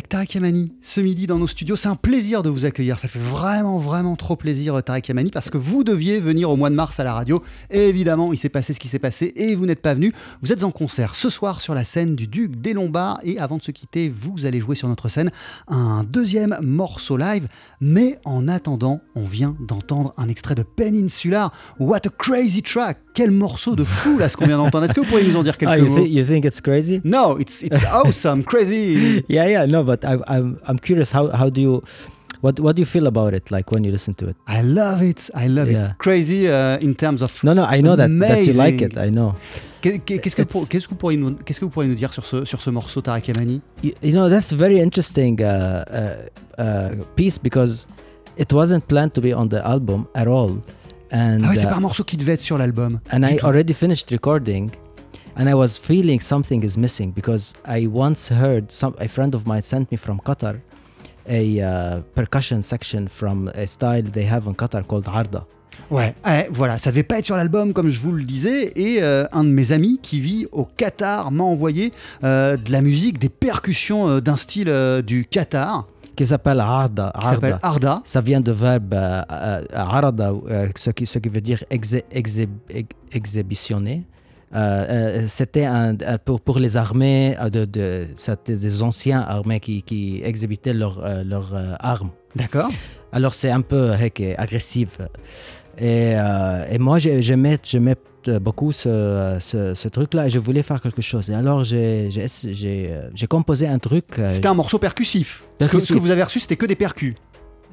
Avec 0.08 0.10
Tarek 0.10 0.36
Yamani 0.36 0.72
ce 0.82 1.02
midi 1.02 1.28
dans 1.28 1.38
nos 1.38 1.48
studios. 1.48 1.76
C'est 1.76 1.90
un 1.90 1.96
plaisir 1.96 2.42
de 2.42 2.50
vous 2.50 2.64
accueillir. 2.64 2.98
Ça 2.98 3.10
fait 3.10 3.20
vraiment, 3.20 3.78
vraiment 3.78 4.16
trop 4.16 4.38
plaisir, 4.38 4.82
Tarek 4.82 5.10
Yamani, 5.10 5.32
parce 5.32 5.50
que 5.50 5.58
vous 5.58 5.84
deviez 5.84 6.22
venir 6.22 6.50
au 6.50 6.56
mois 6.56 6.70
de 6.70 6.76
mars 6.76 7.00
à 7.02 7.04
la 7.04 7.14
radio. 7.14 7.44
Et 7.70 7.90
évidemment, 7.90 8.32
il 8.32 8.38
s'est 8.38 8.48
passé 8.48 8.72
ce 8.72 8.80
qui 8.80 8.88
s'est 8.88 9.00
passé 9.00 9.34
et 9.36 9.56
vous 9.56 9.66
n'êtes 9.66 9.82
pas 9.82 9.96
venu. 9.96 10.14
Vous 10.42 10.54
êtes 10.54 10.64
en 10.64 10.72
concert 10.72 11.14
ce 11.14 11.30
soir 11.30 11.60
sur 11.60 11.74
la 11.74 11.84
scène 11.84 12.16
du 12.16 12.28
Duc 12.28 12.56
des 12.56 12.72
Lombards. 12.72 13.20
Et 13.24 13.38
avant 13.38 13.58
de 13.58 13.64
se 13.64 13.72
quitter, 13.72 14.10
vous 14.10 14.46
allez 14.46 14.62
jouer 14.62 14.76
sur 14.76 14.88
notre 14.88 15.10
scène 15.10 15.30
un 15.68 16.06
deuxième 16.06 16.58
morceau 16.62 17.18
live. 17.18 17.48
Mais 17.82 18.20
en 18.24 18.48
attendant, 18.48 19.02
on 19.16 19.26
vient 19.26 19.58
d'entendre 19.68 20.14
un 20.16 20.30
extrait 20.30 20.56
de 20.56 20.64
Peninsular. 20.64 21.52
What 21.80 22.08
a 22.08 22.10
crazy 22.18 22.62
track! 22.62 23.00
Quel 23.14 23.32
morceau 23.32 23.76
de 23.76 23.84
fou 23.84 24.20
là 24.20 24.30
ce 24.30 24.38
qu'on 24.38 24.46
vient 24.46 24.58
d'entendre. 24.58 24.86
Est-ce 24.86 24.94
que 24.94 25.02
vous 25.02 25.08
pourriez 25.08 25.28
nous 25.28 25.38
en 25.38 25.44
dire 25.44 25.58
quelques 25.58 25.72
Ah, 25.72 25.78
you, 25.80 25.88
mots? 25.88 26.06
you 26.06 26.24
think 26.24 26.46
it's 26.46 26.62
crazy? 26.62 27.02
No, 27.04 27.38
it's, 27.40 27.64
it's 27.64 27.84
awesome, 27.92 28.44
crazy. 28.44 29.24
Yeah, 29.28 29.50
yeah, 29.50 29.66
no, 29.66 29.84
but 29.84 29.97
I, 30.04 30.18
I'm 30.28 30.60
I'm 30.68 30.78
curious. 30.80 31.12
How 31.12 31.30
how 31.32 31.50
do 31.50 31.62
you, 31.62 31.84
what 32.42 32.60
what 32.60 32.76
do 32.76 32.82
you 32.82 32.86
feel 32.86 33.08
about 33.08 33.34
it? 33.34 33.50
Like 33.52 33.72
when 33.72 33.84
you 33.84 33.92
listen 33.92 34.14
to 34.16 34.28
it? 34.30 34.36
I 34.48 34.62
love 34.62 35.02
it. 35.02 35.30
I 35.34 35.48
love 35.48 35.70
Yeah. 35.72 35.92
it. 35.92 35.98
Crazy 36.00 36.48
uh, 36.48 36.78
in 36.80 36.96
terms 36.96 37.22
of. 37.22 37.32
No, 37.44 37.54
no, 37.54 37.64
I 37.64 37.82
know 37.82 37.96
that, 37.96 38.10
that 38.20 38.46
you 38.46 38.54
like 38.54 38.82
it. 38.82 38.98
I 38.98 39.10
know. 39.10 39.34
Qu'est- 39.82 40.00
qu'est- 40.06 40.20
Qu'est-ce 40.20 40.36
que, 40.36 40.44
pour- 40.44 40.68
qu'est-ce 40.68 40.88
que 40.88 40.94
vous 40.94 40.98
pourriez 41.00 41.18
nous, 41.20 41.36
qu'est-ce 41.46 41.60
que 41.60 41.66
vous 41.66 41.72
pourriez 41.72 41.88
nous 41.90 41.96
dire 41.96 42.12
sur 42.12 42.26
ce, 42.26 42.46
sur 42.46 42.62
ce 42.62 42.70
morceau, 42.72 43.00
Tarek 43.02 43.28
Yamani 43.28 43.62
You, 43.84 43.92
you 44.02 44.12
know 44.12 44.28
that's 44.28 44.52
very 44.52 44.80
interesting 44.82 45.40
uh, 45.40 45.84
uh, 45.88 46.62
uh, 46.62 47.04
piece 47.16 47.38
because 47.38 47.86
it 48.38 48.52
wasn't 48.52 48.88
planned 48.88 49.14
to 49.14 49.22
be 49.22 49.34
on 49.34 49.48
the 49.50 49.62
album 49.64 50.06
at 50.16 50.26
all, 50.28 50.58
and 51.12 51.42
Ah 51.44 51.50
ouais, 51.50 51.56
c'est 51.56 51.68
uh, 51.68 51.70
pas 51.70 51.76
un 51.78 51.82
morceau 51.82 52.04
qui 52.04 52.18
devait 52.18 52.34
être 52.34 52.42
sur 52.42 52.58
l'album. 52.58 53.00
and 53.14 53.24
I 53.24 53.38
already 53.44 53.74
finished 53.74 54.10
recording, 54.12 54.72
and 55.38 55.48
I 55.50 55.54
was 55.54 55.78
feeling 55.78 56.20
something 56.20 56.64
is 56.64 56.78
missing 56.78 57.12
because 57.14 57.54
I 57.66 57.88
once 57.88 58.30
heard 58.30 58.72
some 58.72 58.94
a 59.00 59.08
friend 59.08 59.34
of 59.36 59.46
mine 59.46 59.62
sent 59.62 59.92
me 59.92 59.98
from 59.98 60.20
Qatar 60.26 60.56
a 61.30 61.60
uh, 61.62 62.02
percussion 62.16 62.64
section 62.64 63.08
from 63.08 63.50
a 63.56 63.66
style 63.68 64.04
they 64.04 64.26
have 64.26 64.48
in 64.48 64.56
Qatar 64.56 64.84
called 64.88 65.08
Arda. 65.08 65.46
Ouais, 65.92 66.16
ouais, 66.26 66.48
voilà, 66.52 66.78
ça 66.78 66.90
devait 66.92 67.04
pas 67.04 67.20
être 67.20 67.26
sur 67.26 67.36
l'album 67.38 67.72
comme 67.74 67.90
je 67.90 68.00
vous 68.02 68.12
le 68.14 68.24
disais. 68.24 68.72
Et 68.76 68.98
euh, 69.02 69.26
un 69.32 69.44
de 69.44 69.50
mes 69.50 69.72
amis 69.72 70.00
qui 70.02 70.20
vit 70.20 70.48
au 70.52 70.66
Qatar 70.66 71.32
m'a 71.32 71.44
envoyé 71.44 71.94
euh, 72.24 72.58
de 72.58 72.72
la 72.72 72.82
musique, 72.82 73.20
des 73.20 73.30
percussions 73.30 74.08
euh, 74.10 74.20
d'un 74.22 74.36
style 74.38 74.74
du 75.06 75.26
Qatar 75.26 75.86
qui 76.16 76.26
s'appelle 76.26 76.60
Arda. 76.60 77.12
Arda. 77.14 77.60
Arda. 77.62 78.02
Ça 78.04 78.22
vient 78.22 78.42
du 78.42 78.52
verbe 78.52 78.94
euh, 78.96 79.22
euh, 79.30 80.68
ce, 80.76 80.90
qui, 80.90 81.06
ce 81.06 81.20
qui 81.20 81.30
veut 81.30 81.42
dire 81.42 81.64
exé- 81.70 82.04
exé- 82.12 82.50
ex- 82.70 82.90
exhibitionner. 83.12 84.04
Euh, 84.56 84.60
euh, 84.90 85.26
C'était 85.28 85.66
un- 85.66 85.96
un- 86.06 86.18
pour, 86.18 86.40
pour 86.42 86.60
les 86.60 86.78
armées, 86.78 87.36
euh, 87.40 87.50
de, 87.50 87.66
de, 87.66 88.08
c'était 88.16 88.56
des 88.56 88.82
anciens 88.82 89.22
armées 89.22 89.60
qui, 89.60 89.82
qui 89.84 90.22
exhibitaient 90.24 90.74
leurs 90.74 91.04
euh, 91.04 91.24
euh, 91.54 91.76
armes. 91.80 92.12
D'accord. 92.36 92.70
Alors 93.12 93.34
c'est 93.34 93.50
un 93.52 93.62
peu 93.62 93.94
heck, 94.00 94.22
agressif. 94.38 95.00
Et, 95.80 96.14
euh, 96.16 96.66
et 96.70 96.78
moi 96.80 96.98
j'ai- 97.00 97.22
j'aimais 97.22 97.58
beaucoup 98.42 98.72
ce, 98.72 99.38
ce, 99.40 99.74
ce 99.74 99.88
truc-là 99.88 100.28
et 100.28 100.30
je 100.30 100.40
voulais 100.40 100.64
faire 100.64 100.82
quelque 100.82 101.02
chose. 101.02 101.30
Et 101.30 101.34
alors 101.34 101.64
j'ai 101.64 102.10
euh, 102.92 103.10
composé 103.30 103.68
un 103.68 103.80
truc. 103.80 104.06
euh, 104.20 104.30
C'était 104.30 104.48
un 104.48 104.54
morceau 104.54 104.80
percussif. 104.80 105.44
Parce 105.60 105.72
que 105.72 105.78
ce 105.80 105.84
que 105.84 105.88
Percussif. 105.94 106.04
vous 106.04 106.12
avez 106.12 106.24
reçu, 106.24 106.40
c'était 106.40 106.56
que 106.58 106.66
des 106.66 106.76
percus. 106.76 107.16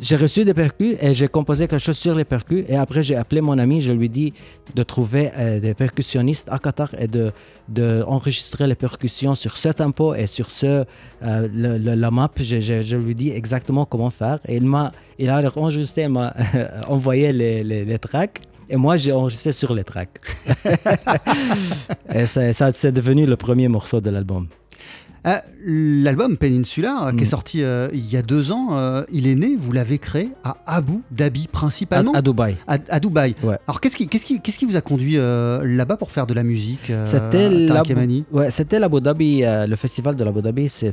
J'ai 0.01 0.17
reçu 0.17 0.45
des 0.45 0.55
percus 0.55 0.97
et 1.01 1.15
j'ai 1.15 1.29
composé 1.29 1.69
quelque 1.69 1.81
chose 1.81 1.97
sur 1.97 2.15
les 2.17 2.25
percus. 2.25 2.65
Et 2.69 2.77
après, 2.77 3.03
j'ai 3.03 3.15
appelé 3.15 3.41
mon 3.41 3.57
ami, 3.59 3.81
je 3.81 3.93
lui 3.93 4.09
dis 4.09 4.33
de 4.75 4.83
trouver 4.83 5.31
euh, 5.39 5.61
des 5.61 5.73
percussionnistes 5.75 6.49
à 6.51 6.59
Qatar 6.59 6.91
et 6.99 7.07
de, 7.07 7.31
de 7.69 8.05
les 8.67 8.75
percussions 8.75 9.35
sur 9.37 9.57
ce 9.57 9.69
tempo 9.69 10.15
et 10.15 10.27
sur 10.27 10.51
ce, 10.51 10.85
euh, 11.23 11.49
la 11.53 12.11
map. 12.11 12.29
Je, 12.37 12.59
je- 12.61 12.97
lui 12.97 13.15
dis 13.15 13.31
exactement 13.31 13.85
comment 13.87 14.11
faire. 14.11 14.39
Et 14.49 14.57
il 14.57 14.65
m'a, 14.67 14.91
il 15.19 15.31
a 15.31 15.41
enregistré, 15.57 16.03
il 16.03 16.09
m'a 16.09 16.35
envoyé 16.89 17.33
les, 17.33 17.63
les, 17.63 17.85
les 17.85 17.99
tracks. 17.99 18.41
Et 18.69 18.77
moi, 18.77 18.97
j'ai 18.97 19.13
enregistré 19.13 19.53
sur 19.53 19.75
les 19.75 19.85
tracks. 19.85 20.19
et 22.15 22.27
ça 22.27 22.73
c'est 22.73 22.93
devenu 22.93 23.27
le 23.27 23.37
premier 23.37 23.69
morceau 23.69 24.01
de 24.01 24.11
l'album. 24.11 24.49
Euh, 25.27 25.39
L'album 25.67 26.37
Peninsula, 26.37 27.07
euh, 27.07 27.13
qui 27.13 27.23
est 27.23 27.27
Mm. 27.27 27.31
sorti 27.31 27.63
euh, 27.63 27.89
il 27.95 28.07
y 28.13 28.19
a 28.19 28.23
deux 28.23 28.53
ans, 28.53 28.77
euh, 28.77 29.03
il 29.11 29.27
est 29.27 29.35
né, 29.35 29.57
vous 29.59 29.73
l'avez 29.73 29.97
créé 29.99 30.29
à 30.45 30.59
Abu 30.67 31.01
Dhabi 31.11 31.45
À, 31.49 31.53
principalement, 31.53 32.13
à 32.13 32.21
Dubaï. 32.21 32.57
à, 32.67 32.77
à 32.91 33.01
Dubaï. 33.01 33.35
Ouais. 33.43 33.57
Alors 33.67 33.81
qu'est-ce 33.81 33.97
qui, 33.97 34.07
qu'est-ce 34.07 34.27
qui, 34.27 34.41
qu'est-ce 34.43 34.59
qui 34.59 34.67
vous 34.67 34.77
a 34.77 34.83
conduit 34.83 35.17
là-bas 35.17 35.97
pour 35.97 36.11
faire 36.11 36.27
de 36.27 36.35
la 36.35 36.43
musique 36.43 36.93
C'était 37.07 37.49
l'Abu- 37.49 38.25
Ouais, 38.33 38.51
Dhabi, 39.01 39.43
le 39.45 39.77
festival 39.77 40.17
de 40.17 40.25
l'Abu 40.25 40.43
Dhabi, 40.43 40.69
c'est- 40.69 40.93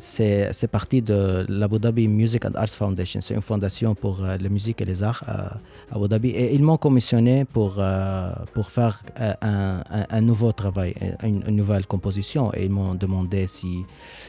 parti 0.67 1.01
de 1.01 1.45
l'Abu 1.49 1.77
Dhabi 1.79 2.07
Music 2.07 2.45
and 2.45 2.55
Arts 2.55 2.69
Foundation. 2.69 3.19
C'est 3.21 3.33
une 3.33 3.41
fondation 3.41 3.93
pour 3.95 4.21
la 4.21 4.49
musique 4.49 4.79
et 4.81 4.85
les 4.85 5.03
arts 5.03 5.23
à 5.27 5.57
Abu 5.93 6.07
Dhabi. 6.07 6.29
Et 6.29 6.55
ils 6.55 6.63
m'ont 6.63 6.77
commissionné 6.77 7.43
pour, 7.43 7.81
pour 8.53 8.71
faire 8.71 9.03
un, 9.19 9.81
un- 9.91 10.05
un 10.09 10.21
nouveau 10.21 10.53
travail, 10.53 10.93
une, 11.23 11.43
une 11.49 11.55
nouvelle 11.57 11.85
composition. 11.85 12.53
Et 12.53 12.63
ils 12.65 12.71
m'ont 12.71 12.95
demandé 12.95 13.47
si 13.47 13.79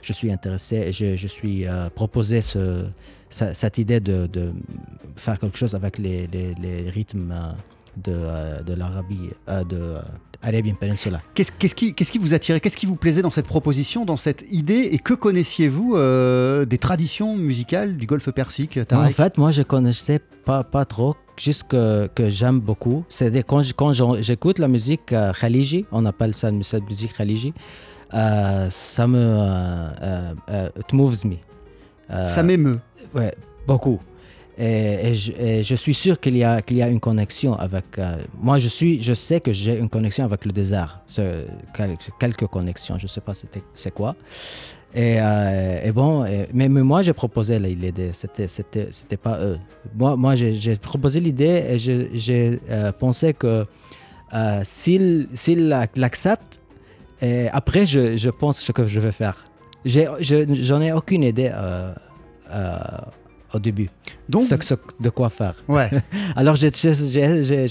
je 0.00 0.12
suis 0.12 0.32
intéressé. 0.32 0.92
Je, 0.92 1.16
je 1.16 1.26
suis 1.26 1.66
euh, 1.66 1.88
proposé 1.90 2.40
ce, 2.40 2.84
ce- 3.30 3.52
cette 3.52 3.78
idée 3.78 4.00
de, 4.00 4.26
de 4.26 4.52
faire 5.16 5.38
quelque 5.38 5.58
chose 5.58 5.74
avec 5.74 5.98
les, 5.98 6.26
les- 6.32 6.54
les 6.54 6.88
rythmes 6.90 7.32
euh, 7.32 7.52
de, 7.96 8.12
euh, 8.14 8.62
de 8.62 8.74
l'Arabie, 8.74 9.28
de 9.68 9.96
Arabian 10.44 10.74
Peninsula. 10.74 11.20
Qu'est-ce 11.34 11.52
qu'est-ce 11.52 11.74
qui, 11.74 11.94
qu'est-ce 11.94 12.10
qui 12.10 12.18
vous 12.18 12.34
attirait 12.34 12.58
Qu'est-ce 12.58 12.76
qui 12.76 12.86
vous 12.86 12.96
plaisait 12.96 13.22
dans 13.22 13.30
cette 13.30 13.46
proposition, 13.46 14.04
dans 14.04 14.16
cette 14.16 14.44
idée 14.50 14.88
Et 14.92 14.98
que 14.98 15.14
connaissiez-vous 15.14 15.94
euh, 15.96 16.64
des 16.64 16.78
traditions 16.78 17.36
musicales 17.36 17.96
du 17.96 18.06
Golfe 18.06 18.30
Persique, 18.30 18.78
En 18.92 19.10
fait, 19.10 19.38
moi, 19.38 19.50
je 19.52 19.62
connaissais 19.62 20.20
pas, 20.44 20.64
pas 20.64 20.84
trop, 20.84 21.14
juste 21.36 21.64
que, 21.68 22.08
que 22.14 22.28
j'aime 22.30 22.58
beaucoup. 22.58 23.04
C'est 23.08 23.30
quand 23.46 23.62
j'écoute 24.20 24.58
la 24.58 24.66
musique 24.68 25.12
euh, 25.12 25.32
khaliji, 25.32 25.84
on 25.92 26.06
appelle 26.06 26.34
ça 26.34 26.50
cette 26.62 26.88
musique 26.88 27.12
khaliji, 27.16 27.52
ça 28.70 29.06
me... 29.06 29.18
euh, 29.18 29.88
euh, 30.02 30.34
euh, 30.50 30.68
it 30.80 30.92
moves 30.92 31.24
me. 31.24 31.36
Euh, 32.10 32.24
Ça 32.24 32.42
m'émeut. 32.42 32.78
Ouais, 33.14 33.34
beaucoup. 33.66 34.00
Et, 34.58 35.08
et 35.08 35.14
je, 35.14 35.32
et 35.32 35.62
je 35.62 35.74
suis 35.74 35.94
sûr 35.94 36.20
qu'il 36.20 36.36
y 36.36 36.44
a 36.44 36.60
qu'il 36.60 36.76
y 36.76 36.82
a 36.82 36.88
une 36.88 37.00
connexion 37.00 37.54
avec. 37.54 37.84
euh, 37.98 38.16
moi, 38.38 38.58
je 38.58 38.68
suis, 38.68 39.02
je 39.02 39.14
sais 39.14 39.40
que 39.40 39.50
j'ai 39.52 39.78
une 39.78 39.88
connexion 39.88 40.24
avec 40.26 40.44
le 40.44 40.52
désert. 40.52 41.00
C'est 41.06 41.46
quel- 41.74 41.96
quelques 42.20 42.46
connexions. 42.46 42.98
Je 42.98 43.06
sais 43.06 43.22
pas 43.22 43.32
c'était 43.34 43.62
c'est 43.72 43.92
quoi. 43.94 44.14
Et, 44.94 45.16
euh, 45.18 45.80
et 45.86 45.90
bon, 45.90 46.24
mais, 46.52 46.68
mais 46.68 46.82
moi, 46.82 47.02
j'ai 47.02 47.14
proposé 47.14 47.58
l'idée. 47.58 48.10
C'était 48.12 48.46
c'était 48.46 49.16
pas 49.16 49.38
eux. 49.40 49.58
Moi, 49.96 50.16
moi, 50.16 50.34
j'ai 50.34 50.76
proposé 50.76 51.18
l'idée 51.18 51.64
et 51.70 51.78
j'ai- 51.78 52.60
euh, 52.68 52.92
pensé 52.92 53.32
que 53.32 53.64
euh, 54.34 54.60
s'ils 54.64 55.28
s'ils 55.32 55.68
l'ac- 55.68 55.96
l'acceptent, 55.96 56.60
et 57.22 57.48
après, 57.50 57.86
je, 57.86 58.16
je 58.16 58.28
pense 58.30 58.58
ce 58.60 58.72
que 58.72 58.84
je 58.84 59.00
vais 59.00 59.12
faire. 59.12 59.36
Je- 59.84 60.44
J'en 60.68 60.80
ai, 60.80 60.92
aucune 60.92 61.22
idée 61.22 61.50
euh, 61.52 61.92
euh, 62.50 62.76
au 63.54 63.58
début 63.58 63.88
Donc, 64.28 64.44
ce, 64.44 64.54
ce- 64.60 64.74
de 65.00 65.10
quoi 65.10 65.28
faire. 65.28 65.54
ouais. 65.68 65.90
Alors 66.36 66.56
j'ai- 66.56 66.70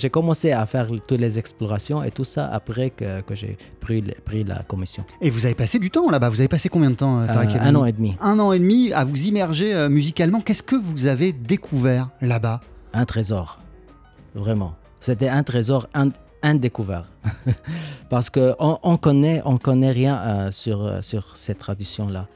commencé 0.09 0.51
à 0.51 0.65
faire 0.65 0.87
toutes 0.87 1.19
les 1.19 1.39
explorations 1.39 2.03
et 2.03 2.11
tout 2.11 2.23
ça 2.23 2.47
après 2.51 2.89
que, 2.91 3.21
que 3.21 3.33
j'ai 3.35 3.57
pris, 3.79 4.03
la 4.43 4.63
commission. 4.63 5.03
Et 5.21 5.29
vous 5.29 5.45
avez 5.45 5.55
passé 5.55 5.79
du 5.79 5.89
temps 5.89 6.09
là-bas. 6.09 6.29
Vous 6.29 6.39
avez 6.41 6.47
passé 6.49 6.67
combien 6.69 6.89
de 6.91 6.95
temps, 6.95 7.21
euh, 7.21 7.27
Tarek 7.27 7.49
Euh, 7.55 7.59
un 7.61 7.75
an 7.75 7.85
et 7.85 7.91
demi, 7.93 8.15
Un 8.19 8.37
an 8.39 8.51
et 8.51 8.59
demi 8.59 8.91
à 8.93 9.03
vous 9.05 9.23
immerger 9.25 9.87
musicalement. 9.89 10.41
Qu'est-ce 10.41 10.63
que 10.63 10.75
vous 10.75 11.05
avez 11.07 11.31
découvert 11.31 12.09
là-bas? 12.21 12.59
Un 12.93 13.05
trésor, 13.05 13.57
vraiment. 14.35 14.75
C'était 14.99 15.29
un 15.29 15.43
trésor 15.43 15.87
indécouvert 16.43 17.05
parce 18.09 18.29
que 18.29 18.53
on, 18.59 18.77
on 18.83 18.97
connaît 18.97 19.41
on 19.45 19.57
connaît 19.57 19.91
rien 19.91 20.17
euh, 20.17 20.51
sur 20.51 20.81
euh, 20.85 21.01
sur 21.01 21.35
cette 21.35 21.59
tradition 21.59 22.07
là. 22.07 22.27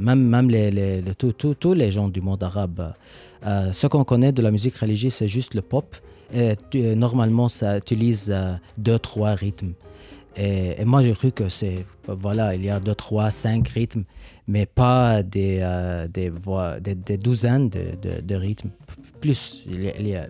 même 0.00 0.22
même 0.34 0.48
les, 0.50 0.70
les- 0.70 1.00
les- 1.02 1.14
tous- 1.14 1.74
les 1.74 1.90
gens 1.92 2.08
du 2.08 2.20
monde 2.20 2.42
arabe, 2.42 2.92
euh, 3.46 3.72
ce 3.72 3.86
qu'on 3.86 4.04
connaît 4.04 4.32
de 4.32 4.42
la 4.42 4.50
musique 4.50 4.76
religieuse 4.76 5.14
c'est 5.14 5.28
juste 5.28 5.54
le 5.54 5.62
pop. 5.62 5.86
Et 6.32 6.54
euh, 6.76 6.94
normalement 6.94 7.48
ça 7.48 7.76
utilise 7.76 8.30
euh, 8.30 8.54
deux 8.78 8.98
trois 8.98 9.34
rythmes. 9.34 9.72
Et, 10.36 10.84
moi 10.84 11.02
j'ai 11.02 11.12
cru 11.12 11.32
que 11.32 11.48
c'est 11.48 11.84
voilà 12.06 12.54
il 12.54 12.64
y 12.64 12.70
a 12.70 12.78
deux 12.78 12.94
trois 12.94 13.30
cinq 13.32 13.66
rythmes 13.68 14.04
mais 14.46 14.64
pas 14.64 15.22
des 15.24 15.58
euh, 15.60 16.06
des 16.06 16.28
voix 16.30 16.78
des, 16.80 16.94
douzaines 17.18 17.68
de- 17.68 18.20
de 18.20 18.34
rythmes 18.36 18.70
plus. 19.20 19.62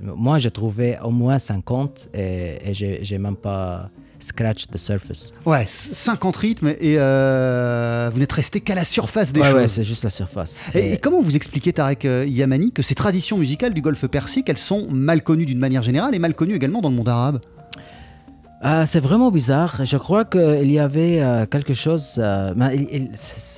Moi, 0.02 0.38
j'ai 0.38 0.50
trouvé 0.50 0.96
au 1.02 1.10
moins 1.10 1.38
50 1.38 2.08
et, 2.14 2.58
et 2.70 2.74
j'ai 2.74 3.18
même 3.18 3.36
pas 3.36 3.90
scratch 4.22 4.66
the 4.66 4.76
surface. 4.76 5.32
Ouais, 5.46 5.64
c- 5.66 5.94
50 5.94 6.36
rythmes 6.36 6.68
et 6.78 6.96
euh, 6.98 8.10
vous 8.12 8.18
n'êtes 8.18 8.32
resté 8.32 8.60
qu'à 8.60 8.74
la 8.74 8.84
surface 8.84 9.32
des 9.32 9.40
ouais, 9.40 9.52
ouais, 9.52 9.62
choses. 9.62 9.70
c'est 9.70 9.84
juste 9.84 10.04
la 10.04 10.10
surface. 10.10 10.62
Et, 10.74 10.92
et 10.92 10.96
comment 10.98 11.22
vous 11.22 11.36
expliquez, 11.36 11.72
Tarek 11.72 12.04
euh, 12.04 12.26
Yamani, 12.26 12.70
que 12.72 12.82
ces 12.82 12.94
traditions 12.94 13.38
musicales 13.38 13.72
du 13.72 13.80
golfe 13.80 14.06
Persique, 14.08 14.50
elles 14.50 14.58
sont 14.58 14.86
mal 14.90 15.22
connues 15.22 15.46
d'une 15.46 15.58
manière 15.58 15.82
générale 15.82 16.14
et 16.14 16.18
mal 16.18 16.34
connues 16.34 16.54
également 16.56 16.82
dans 16.82 16.90
le 16.90 16.96
monde 16.96 17.08
arabe? 17.08 17.40
Ah, 18.62 18.84
c'est 18.84 19.00
vraiment 19.00 19.30
bizarre. 19.30 19.80
Je 19.86 19.96
crois 19.96 20.26
qu'il 20.26 20.70
y 20.70 20.78
avait 20.78 21.22
euh, 21.22 21.46
quelque 21.46 21.72
chose. 21.72 22.16
euh, 22.18 22.52
il- 22.74 22.88
il- 22.92 23.10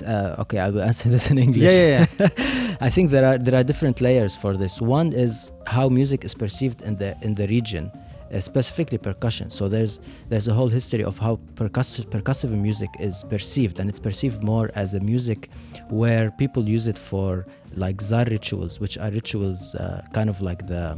euh, 0.07 0.35
okay, 0.41 0.57
I 0.59 0.69
will 0.71 0.81
answer 0.81 1.09
this 1.09 1.29
in 1.29 1.35
English. 1.37 1.63
Yeah, 1.73 2.05
yeah, 2.19 2.29
I 2.81 2.89
think 2.89 3.09
there 3.11 3.25
are 3.25 3.37
there 3.37 3.55
are 3.55 3.65
different 3.65 3.99
layers 3.99 4.33
for 4.37 4.57
this. 4.57 4.79
One 4.79 5.11
is 5.13 5.51
how 5.67 5.89
music 5.89 6.23
is 6.23 6.33
perceived 6.33 6.81
in 6.87 6.95
the 6.95 7.15
in 7.21 7.35
the 7.35 7.47
region, 7.47 7.91
uh, 8.33 8.39
specifically 8.39 8.97
percussion. 8.97 9.49
So 9.49 9.67
there's 9.67 9.99
there's 10.29 10.47
a 10.47 10.53
whole 10.53 10.69
history 10.69 11.03
of 11.03 11.17
how 11.19 11.37
percussive 11.55 12.05
percussive 12.09 12.51
music 12.51 12.89
is 12.97 13.25
perceived, 13.29 13.79
and 13.81 13.89
it's 13.89 13.99
perceived 13.99 14.41
more 14.41 14.71
as 14.73 14.93
a 14.93 15.01
music 15.01 15.49
where 15.89 16.31
people 16.37 16.63
use 16.77 16.87
it 16.87 16.97
for 16.97 17.45
like 17.75 18.01
zar 18.01 18.23
rituals, 18.23 18.79
which 18.79 18.97
are 18.97 19.11
rituals 19.11 19.75
uh, 19.75 20.01
kind 20.13 20.29
of 20.29 20.39
like 20.41 20.65
the 20.67 20.97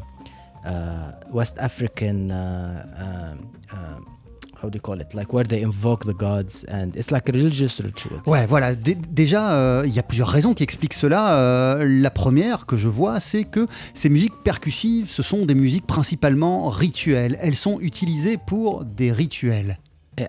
West 1.32 1.58
African. 1.60 2.30
Uh, 2.32 2.84
um, 3.71 4.06
how 4.62 4.69
do 4.69 4.78
you 4.78 4.82
call 4.82 4.99
it? 5.01 5.13
Like 5.13 5.34
where 5.34 5.43
they 5.45 5.62
invoke 5.62 6.06
the 6.06 6.13
gods, 6.13 6.65
and 6.69 6.95
it's 6.95 7.12
like 7.12 7.28
a 7.30 7.32
religious 7.34 7.80
ritual. 7.82 8.21
Ouais, 8.25 8.45
voilà. 8.47 8.73
Dé- 8.73 8.95
déjà, 8.95 9.54
euh, 9.54 9.84
il 9.86 9.93
y 9.93 9.99
a 9.99 10.04
plusieurs 10.04 10.30
raisons 10.30 10.54
qui 10.54 10.63
expliquent 10.63 10.93
cela. 10.93 11.38
Euh, 11.78 11.86
la 11.86 12.10
première 12.10 12.65
que 12.65 12.78
je 12.78 12.88
vois, 12.88 13.19
c'est 13.19 13.43
que 13.43 13.67
ces 13.93 14.10
musiques 14.10 14.34
percussives, 14.43 15.12
ce 15.12 15.21
sont 15.23 15.45
des 15.45 15.56
musiques 15.56 15.86
principalement 15.86 16.69
rituelles. 16.69 17.38
Elles 17.41 17.56
sont 17.56 17.80
utilisées 17.82 18.38
pour 18.38 18.86
des 18.86 19.12
rituels. 19.12 19.78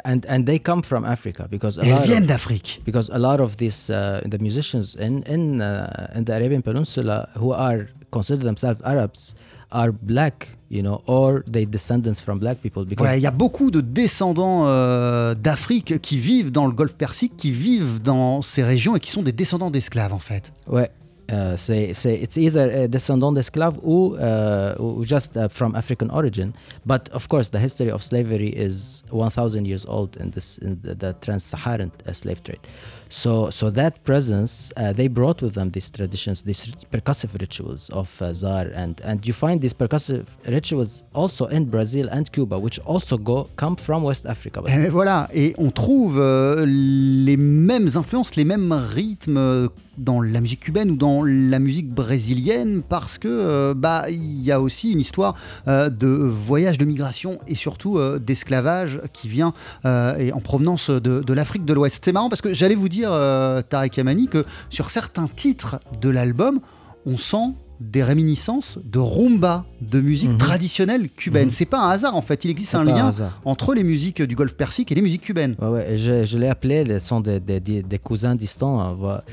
And 0.04 0.18
and 0.28 0.42
they 0.44 0.58
come 0.58 0.82
from 0.82 1.04
Africa 1.04 1.46
because 1.48 1.78
a 1.78 1.82
elles 1.84 1.90
lot 1.92 1.98
of- 1.98 2.06
viennent 2.06 2.26
d'Afrique. 2.26 2.82
because 2.84 3.08
a 3.12 3.18
lot 3.18 3.38
of 3.40 3.56
these 3.56 3.88
uh, 3.88 4.18
the 4.28 4.38
musicians 4.40 4.96
in 4.98 5.22
in 5.28 5.60
uh, 5.60 5.86
in 6.16 6.24
the 6.24 6.30
Arabian 6.32 6.60
Peninsula 6.60 7.28
who 7.36 7.52
are 7.52 7.86
consider 8.10 8.42
themselves 8.42 8.80
Arabs 8.82 9.36
are 9.70 9.92
black, 9.92 10.48
you 10.70 10.82
know, 10.82 11.02
or 11.06 11.42
they 11.46 11.66
descendants 11.66 12.20
from 12.20 12.38
black 12.38 12.58
people 12.58 12.84
il 12.88 13.20
y 13.20 13.26
a 13.26 13.30
beaucoup 13.30 13.70
de 13.70 13.80
descendants 13.80 14.66
euh, 14.66 15.34
d'Afrique 15.34 16.00
qui 16.00 16.18
vivent 16.18 16.50
dans 16.50 16.66
le 16.66 16.72
golfe 16.72 16.94
Persique, 16.94 17.36
qui 17.36 17.50
vivent 17.50 18.00
dans 18.02 18.42
ces 18.42 18.62
régions 18.62 18.96
et 18.96 19.00
qui 19.00 19.10
sont 19.10 19.22
des 19.22 19.32
descendants 19.32 19.70
d'esclaves 19.70 20.12
en 20.12 20.18
fait. 20.18 20.52
ouais, 20.68 20.90
uh, 21.30 21.56
say 21.56 21.90
it's 21.90 22.36
either 22.36 22.70
a 22.70 22.88
descendant 22.88 23.32
d'esclaves 23.32 23.78
or 23.82 24.16
uh, 24.18 24.74
just 25.02 25.36
uh, 25.36 25.48
from 25.48 25.74
African 25.74 26.10
origin. 26.10 26.52
But 26.84 27.08
of 27.10 27.28
course, 27.28 27.50
the 27.50 27.58
history 27.58 27.90
of 27.90 28.02
slavery 28.02 28.48
is 28.50 29.02
1,000 29.10 29.66
years 29.66 29.84
old 29.86 30.16
in 30.16 30.30
this 30.30 30.58
in 30.58 30.78
the, 30.82 30.94
the 30.94 31.14
trans-Saharan 31.20 31.90
uh, 32.06 32.12
slave 32.12 32.42
trade. 32.42 32.60
So 33.08 33.50
so 33.50 33.70
that 33.70 34.02
presence, 34.04 34.72
uh, 34.76 34.92
they 34.92 35.08
brought 35.08 35.40
with 35.40 35.54
them 35.54 35.70
these 35.70 35.90
traditions, 35.90 36.42
these 36.42 36.72
percussive 36.92 37.38
rituals 37.40 37.88
of 37.90 38.10
uh, 38.20 38.32
zar, 38.34 38.66
and 38.74 39.00
and 39.04 39.24
you 39.24 39.32
find 39.32 39.60
these 39.60 39.74
percussive 39.74 40.24
rituals 40.48 41.02
also 41.14 41.46
in 41.46 41.66
Brazil 41.66 42.08
and 42.10 42.30
Cuba, 42.32 42.58
which 42.58 42.80
also 42.84 43.16
go 43.16 43.48
come 43.56 43.76
from 43.76 44.02
West 44.02 44.26
Africa. 44.26 44.60
Et 44.66 44.88
voilà, 44.88 45.28
et 45.32 45.54
on 45.58 45.70
trouve 45.70 46.18
euh, 46.18 46.64
les 46.66 47.36
mêmes 47.36 47.88
influences, 47.94 48.34
les 48.34 48.44
mêmes 48.44 48.72
rythmes 48.72 49.36
euh, 49.36 49.68
dans 49.98 50.20
la 50.20 50.40
musique 50.40 50.60
cubaine 50.60 50.90
ou 50.90 50.96
dans 50.96 51.22
la 51.24 51.58
musique 51.58 51.88
brésilienne 51.88 52.82
parce 52.86 53.18
que 53.18 53.28
euh, 53.28 53.74
bah 53.74 54.06
il 54.10 54.42
y 54.42 54.52
a 54.52 54.60
aussi 54.60 54.92
une 54.92 55.00
histoire 55.00 55.34
euh, 55.68 55.88
de 55.88 56.06
voyage 56.06 56.78
de 56.78 56.84
migration 56.84 57.38
et 57.46 57.54
surtout 57.54 57.98
euh, 57.98 58.18
d'esclavage 58.18 59.00
qui 59.12 59.28
vient 59.28 59.54
euh, 59.84 60.16
et 60.18 60.32
en 60.32 60.40
provenance 60.40 60.90
de, 60.90 61.22
de 61.22 61.32
l'Afrique 61.32 61.64
de 61.64 61.72
l'Ouest. 61.72 62.02
C'est 62.04 62.12
marrant 62.12 62.28
parce 62.28 62.42
que 62.42 62.52
j'allais 62.52 62.74
vous 62.74 62.88
dire 62.88 62.95
euh, 63.04 63.62
Tarek 63.62 63.96
Yamani 63.96 64.28
que 64.28 64.44
sur 64.70 64.90
certains 64.90 65.28
titres 65.28 65.80
de 66.00 66.08
l'album, 66.08 66.60
on 67.04 67.16
sent 67.18 67.54
des 67.78 68.02
réminiscences 68.02 68.78
de 68.84 68.98
rumba, 68.98 69.66
de 69.82 70.00
musique 70.00 70.30
Mhm. 70.30 70.38
traditionnelle 70.38 71.10
cubaine. 71.10 71.46
Mhm. 71.46 71.50
C'est 71.50 71.66
pas 71.66 71.80
un 71.80 71.90
hasard 71.90 72.16
en 72.16 72.22
fait, 72.22 72.44
il 72.46 72.50
existe 72.50 72.74
un 72.74 72.84
lien 72.84 73.10
entre 73.44 73.74
les 73.74 73.84
musiques 73.84 74.22
du 74.22 74.34
golfe 74.34 74.54
Persique 74.54 74.90
et 74.92 74.94
les 74.94 75.02
musiques 75.02 75.20
cubaines. 75.22 75.56
Ouais, 75.60 75.68
ouais, 75.68 75.98
je, 75.98 76.24
je 76.24 76.38
l'ai 76.38 76.48
appelé, 76.48 76.84
les 76.84 77.00
sont 77.00 77.20
des, 77.20 77.38
des, 77.38 77.98
cousins 77.98 78.34
distants, 78.34 78.80
hein, 78.80 78.96
voilà. 78.98 79.24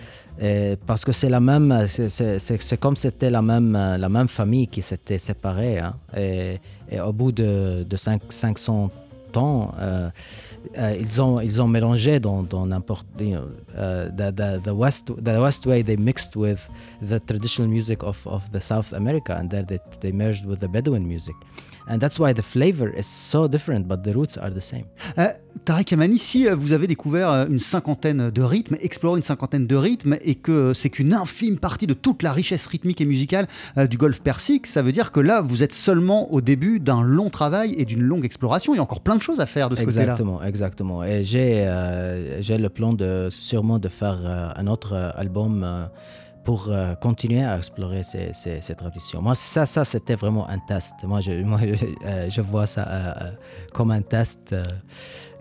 Et 0.41 0.75
parce 0.85 1.05
que 1.05 1.13
c'est 1.13 1.29
la 1.29 1.39
même, 1.39 1.85
c'est- 1.87 2.77
comme 2.79 2.95
c'était 2.97 3.29
la 3.29 3.41
même, 3.41 3.73
la 3.73 4.09
même 4.09 4.27
famille 4.27 4.67
qui 4.67 4.81
s'était 4.81 5.19
séparée. 5.19 5.79
hein. 5.79 5.93
Et, 6.17 6.57
et 6.91 6.99
au 6.99 7.13
bout 7.13 7.31
de, 7.31 7.85
de 7.89 7.97
cinq- 7.97 8.21
500 8.29 8.89
euh, 9.37 10.09
euh, 10.77 10.97
ils, 10.99 11.21
ont, 11.21 11.39
ils 11.39 11.61
ont 11.61 11.67
mélangé 11.67 12.19
dans 12.19 12.43
dans 12.43 12.65
n'importe. 12.65 13.05
You 13.19 13.35
know, 13.35 13.47
uh, 13.75 14.09
the, 14.15 14.61
the, 14.63 14.73
West, 14.73 15.07
the 15.07 15.39
West 15.39 15.65
way, 15.65 15.83
they 15.83 15.97
mixed 15.97 16.35
with 16.35 16.67
the 17.01 17.19
traditional 17.19 17.69
music 17.69 18.03
of, 18.03 18.25
of 18.25 18.49
the 18.51 18.61
South 18.61 18.93
America, 18.93 19.35
and 19.37 19.49
then 19.49 19.65
they, 19.65 19.79
they 20.01 20.11
merged 20.11 20.45
with 20.45 20.59
the 20.59 20.67
Bedouin 20.67 21.07
music. 21.07 21.35
And 21.87 21.99
that's 21.99 22.19
why 22.19 22.33
the 22.33 22.41
flavor 22.41 22.91
is 22.97 23.03
so 23.03 23.47
different, 23.47 23.87
but 23.87 24.03
the 24.03 24.13
roots 24.13 24.37
are 24.37 24.51
the 24.51 24.61
same. 24.61 24.85
Euh, 25.17 25.27
Tarek 25.65 25.93
Amani, 25.93 26.17
si 26.17 26.47
euh, 26.47 26.55
vous 26.55 26.73
avez 26.73 26.87
découvert 26.87 27.29
euh, 27.29 27.45
une 27.47 27.59
cinquantaine 27.59 28.29
de 28.29 28.41
rythmes, 28.41 28.75
exploré 28.81 29.17
une 29.17 29.23
cinquantaine 29.23 29.67
de 29.67 29.75
rythmes, 29.75 30.17
et 30.21 30.35
que 30.35 30.73
c'est 30.73 30.89
qu'une 30.89 31.13
infime 31.13 31.57
partie 31.57 31.87
de 31.87 31.93
toute 31.93 32.23
la 32.23 32.31
richesse 32.31 32.65
rythmique 32.67 33.01
et 33.01 33.05
musicale 33.05 33.47
euh, 33.77 33.87
du 33.87 33.97
golfe 33.97 34.21
Persique, 34.21 34.67
ça 34.67 34.81
veut 34.81 34.91
dire 34.91 35.11
que 35.11 35.19
là, 35.19 35.41
vous 35.41 35.63
êtes 35.63 35.73
seulement 35.73 36.31
au 36.33 36.41
début 36.41 36.79
d'un 36.79 37.03
long 37.03 37.29
travail 37.29 37.73
et 37.77 37.85
d'une 37.85 38.01
longue 38.01 38.25
exploration. 38.25 38.73
Il 38.73 38.77
y 38.77 38.79
a 38.79 38.83
encore 38.83 39.01
plein 39.01 39.15
de 39.15 39.21
choses 39.21 39.39
à 39.39 39.45
faire 39.45 39.69
de 39.69 39.75
ce 39.75 39.83
côté-là. 39.83 40.03
Exactement, 40.03 40.43
exactement. 40.43 41.03
Et 41.03 41.23
j'ai 41.23 41.63
euh, 41.65 42.41
le 42.41 42.69
plan 42.69 42.93
de 42.93 43.29
sûrement 43.31 43.79
de 43.79 43.89
faire 43.89 44.19
euh, 44.23 44.49
un 44.55 44.67
autre 44.67 44.93
euh, 44.93 45.09
album 45.15 45.63
euh, 45.63 45.85
pour 46.43 46.67
euh, 46.69 46.95
continuer 46.95 47.43
à 47.43 47.57
explorer 47.57 48.03
ces, 48.03 48.31
ces, 48.33 48.75
traditions. 48.75 49.21
Moi, 49.21 49.35
ça, 49.35 49.65
ça 49.65 49.85
c'était 49.85 50.15
vraiment 50.15 50.47
un 50.49 50.59
test. 50.59 50.95
Moi, 51.03 51.21
je, 51.21 51.31
moi, 51.43 51.59
je, 51.61 51.85
euh, 52.05 52.41
vois 52.41 52.67
ça 52.67 52.87
euh, 52.87 53.31
comme 53.71 53.91
un 53.91 54.01
test. 54.01 54.55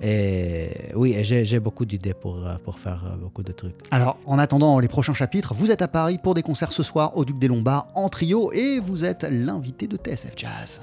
et 0.00 0.70
oui, 0.94 1.16
j'ai 1.22 1.60
beaucoup 1.60 1.84
d'idées 1.84 2.14
pour, 2.14 2.38
pour 2.64 2.78
faire 2.78 3.16
beaucoup 3.20 3.42
de 3.42 3.52
trucs. 3.52 3.76
Alors, 3.90 4.16
en 4.26 4.38
attendant 4.38 4.78
les 4.78 4.88
prochains 4.88 5.14
chapitres, 5.14 5.54
vous 5.54 5.70
êtes 5.70 5.82
à 5.82 5.88
Paris 5.88 6.18
pour 6.22 6.34
des 6.34 6.42
concerts 6.42 6.72
ce 6.72 6.82
soir 6.82 7.16
au 7.16 7.24
Duc 7.24 7.38
des 7.38 7.48
Lombards 7.48 7.88
en 7.94 8.08
trio 8.08 8.52
et 8.52 8.78
vous 8.78 9.04
êtes 9.04 9.24
l'invité 9.28 9.86
de 9.86 9.96
TSF 9.96 10.34
Jazz. 10.36 10.80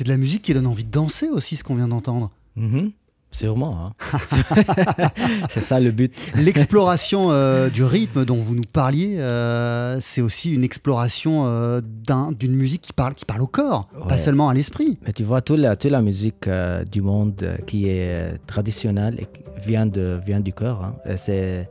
C'est 0.00 0.04
de 0.04 0.08
la 0.08 0.16
musique 0.16 0.40
qui 0.40 0.54
donne 0.54 0.66
envie 0.66 0.84
de 0.84 0.90
danser 0.90 1.28
aussi, 1.28 1.56
ce 1.56 1.62
qu'on 1.62 1.74
vient 1.74 1.88
d'entendre. 1.88 2.30
Mhm. 2.56 2.90
Sûrement. 3.32 3.92
hein. 4.12 4.18
c'est 5.50 5.60
ça 5.60 5.78
le 5.78 5.90
but. 5.90 6.12
L'exploration 6.36 7.30
euh, 7.30 7.68
du 7.68 7.84
rythme 7.84 8.24
dont 8.24 8.38
vous 8.38 8.54
nous 8.54 8.64
parliez, 8.72 9.18
euh, 9.18 9.98
c'est 10.00 10.22
aussi 10.22 10.52
une 10.54 10.64
exploration 10.64 11.42
euh, 11.44 11.82
d'un- 11.84 12.32
d'une 12.32 12.54
musique 12.56 12.80
qui 12.80 12.92
parle, 12.94 13.14
qui 13.14 13.26
parle 13.26 13.42
au 13.42 13.46
corps, 13.46 13.88
pas 14.08 14.16
seulement 14.18 14.48
à 14.48 14.54
l'esprit. 14.54 14.98
Mais 15.06 15.12
tu 15.12 15.22
vois, 15.24 15.42
toute 15.42 15.58
la, 15.60 15.76
toute 15.76 15.90
la 15.90 16.00
musique 16.00 16.48
du 16.90 17.02
monde 17.02 17.58
qui 17.66 17.88
est 17.88 18.38
traditionnelle 18.46 19.16
et 19.18 19.26
qui 19.26 19.42
vient, 19.68 19.84
de, 19.86 20.18
vient 20.26 20.40
du 20.40 20.54
cœur. 20.54 20.82
hein. 20.82 20.94
C'est- 21.18 21.68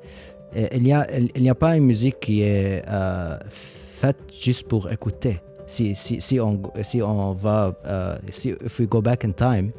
il 0.76 0.82
n'y 0.84 0.94
a, 0.94 1.08
il, 1.36 1.54
pas 1.56 1.76
une 1.76 1.86
musique 1.86 2.20
qui 2.20 2.42
est 2.42 2.84
faite 3.50 4.18
juste 4.42 4.68
pour 4.68 4.92
écouter. 4.92 5.42
Si, 5.70 5.94
si, 5.94 6.20
si, 6.20 6.40
on, 6.40 6.60
si 6.82 7.00
on 7.04 7.34
va, 7.34 7.76
euh, 7.86 8.18
si 8.32 8.50
if 8.66 8.80
we 8.80 8.88
go 8.88 9.02
back 9.02 9.24
in 9.24 9.34
time, 9.34 9.72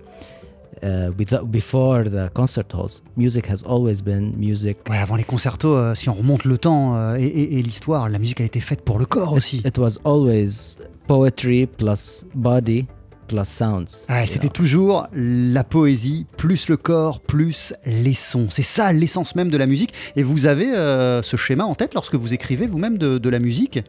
uh, 0.85 1.11
without, 1.19 1.45
before 1.51 2.05
the 2.05 2.31
concert 2.33 2.73
halls, 2.73 3.03
music 3.17 3.47
has 3.51 3.65
always 3.67 4.01
been 4.01 4.33
music. 4.37 4.79
Ouais, 4.89 4.99
avant 4.99 5.17
les 5.17 5.25
concertos, 5.25 5.75
euh, 5.77 5.95
si 5.97 6.09
on 6.09 6.15
remonte 6.15 6.45
le 6.45 6.59
temps 6.59 6.95
euh, 6.97 7.17
et, 7.19 7.27
et- 7.27 7.59
et 7.59 7.63
l'histoire, 7.63 8.09
la 8.09 8.21
musique 8.21 8.41
a 8.41 8.45
été 8.45 8.61
faite 8.61 8.83
pour 8.83 9.01
le 9.01 9.05
corps 9.05 9.33
aussi. 9.33 9.63
It 9.67 9.79
was 9.79 9.99
always 10.05 10.77
poetry 11.09 11.67
plus 11.67 12.25
body 12.37 12.87
plus 13.27 13.45
sounds. 13.45 14.07
Ouais, 14.09 14.27
c'était 14.27 14.49
toujours 14.49 15.07
la 15.13 15.65
poésie, 15.65 16.27
plus 16.37 16.69
le 16.69 16.77
corps, 16.77 17.21
plus 17.21 17.75
les 17.85 18.15
sons. 18.15 18.47
C'est 18.51 18.63
ça 18.63 18.93
l'essence 18.93 19.35
même 19.37 19.51
de 19.51 19.57
la 19.57 19.67
musique. 19.67 19.93
Et 20.17 20.23
vous 20.23 20.47
avez 20.47 20.73
euh, 20.75 21.21
ce 21.23 21.37
schéma 21.37 21.65
en 21.65 21.75
tête 21.77 21.95
lorsque 21.95 22.15
vous 22.17 22.33
écrivez 22.35 22.67
vous-même 22.67 22.97
de, 22.99 23.19
de 23.19 23.29
la 23.29 23.39
musique? 23.39 23.85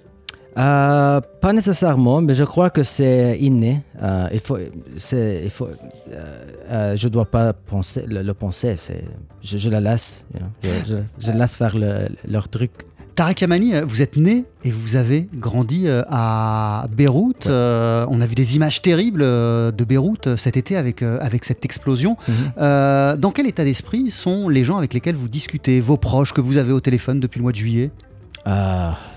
Euh, 0.57 1.21
pas 1.39 1.53
nécessairement, 1.53 2.21
mais 2.21 2.33
je 2.35 2.43
crois 2.43 2.69
que 2.69 2.83
c'est 2.83 3.37
inné. 3.39 3.81
Euh, 4.03 4.27
il 4.33 4.39
faut, 4.41 4.57
c'est, 4.97 5.41
il 5.45 5.49
faut, 5.49 5.67
euh, 5.67 6.43
euh, 6.69 6.95
je 6.97 7.07
dois 7.07 7.25
pas 7.25 7.53
penser, 7.53 8.03
le, 8.07 8.21
le 8.21 8.33
penser. 8.33 8.75
C'est, 8.77 9.03
je, 9.43 9.57
je 9.57 9.69
la 9.69 9.79
laisse. 9.79 10.25
you 10.33 10.39
know. 10.41 10.47
Je, 10.63 10.93
je- 10.93 11.25
je 11.27 11.31
laisse 11.31 11.55
faire 11.55 11.77
le- 11.77 12.09
leur 12.27 12.49
truc. 12.49 12.71
Tarek 13.15 13.41
Yamani, 13.41 13.73
vous 13.85 14.01
êtes 14.01 14.15
né 14.15 14.45
et 14.63 14.71
vous 14.71 14.95
avez 14.95 15.27
grandi 15.33 15.85
à 15.89 16.85
Beyrouth. 16.95 17.45
Ouais. 17.45 17.51
Euh, 17.51 18.05
on 18.09 18.21
a 18.21 18.25
vu 18.25 18.35
des 18.35 18.55
images 18.55 18.81
terribles 18.81 19.21
de 19.21 19.83
Beyrouth 19.85 20.35
cet 20.37 20.55
été 20.57 20.75
avec, 20.77 21.01
avec 21.01 21.43
cette 21.45 21.63
explosion. 21.65 22.15
Mhm. 22.27 22.33
Euh, 22.57 23.17
dans 23.17 23.31
quel 23.31 23.47
état 23.47 23.63
d'esprit 23.65 24.11
sont 24.11 24.47
les 24.47 24.63
gens 24.63 24.77
avec 24.77 24.93
lesquels 24.93 25.15
vous 25.15 25.27
discutez, 25.27 25.81
vos 25.81 25.97
proches 25.97 26.33
que 26.33 26.39
vous 26.41 26.55
avez 26.57 26.71
au 26.71 26.79
téléphone 26.79 27.19
depuis 27.19 27.39
le 27.39 27.43
mois 27.43 27.51
de 27.51 27.57
juillet? 27.57 27.91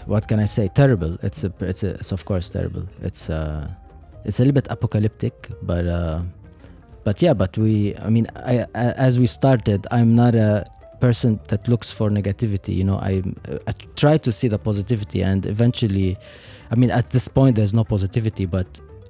What 0.07 0.29
can 0.29 0.41
I 0.41 0.45
say? 0.45 0.69
Terrible. 0.69 1.17
It's 1.23 1.45
a, 1.45 1.53
it's, 1.61 1.83
a, 1.83 1.91
it's 1.95 2.13
of 2.13 2.25
course 2.25 2.51
terrible. 2.51 2.87
It's 3.03 3.31
uh, 3.31 3.69
it's 4.25 4.39
a 4.39 4.43
little 4.43 4.55
bit 4.55 4.67
apocalyptic, 4.71 5.51
but 5.63 5.87
uh, 5.87 6.23
but 7.05 7.21
yeah, 7.23 7.35
but 7.35 7.57
we. 7.59 7.97
I 7.97 8.09
mean, 8.09 8.27
I, 8.37 8.67
as 8.75 9.19
we 9.19 9.27
started, 9.27 9.87
I'm 9.91 10.15
not 10.15 10.35
a 10.35 10.65
person 11.01 11.39
that 11.49 11.69
looks 11.69 11.91
for 11.91 12.11
negativity. 12.11 12.75
You 12.75 12.85
know, 12.85 12.97
I 12.97 13.23
I 13.67 13.73
try 13.97 14.19
to 14.19 14.33
see 14.33 14.49
the 14.49 14.59
positivity, 14.59 15.23
and 15.23 15.47
eventually, 15.47 16.17
I 16.71 16.75
mean, 16.75 16.91
at 16.91 17.11
this 17.11 17.29
point, 17.29 17.57
there's 17.57 17.75
no 17.75 17.85
positivity, 17.85 18.47
but. 18.47 18.67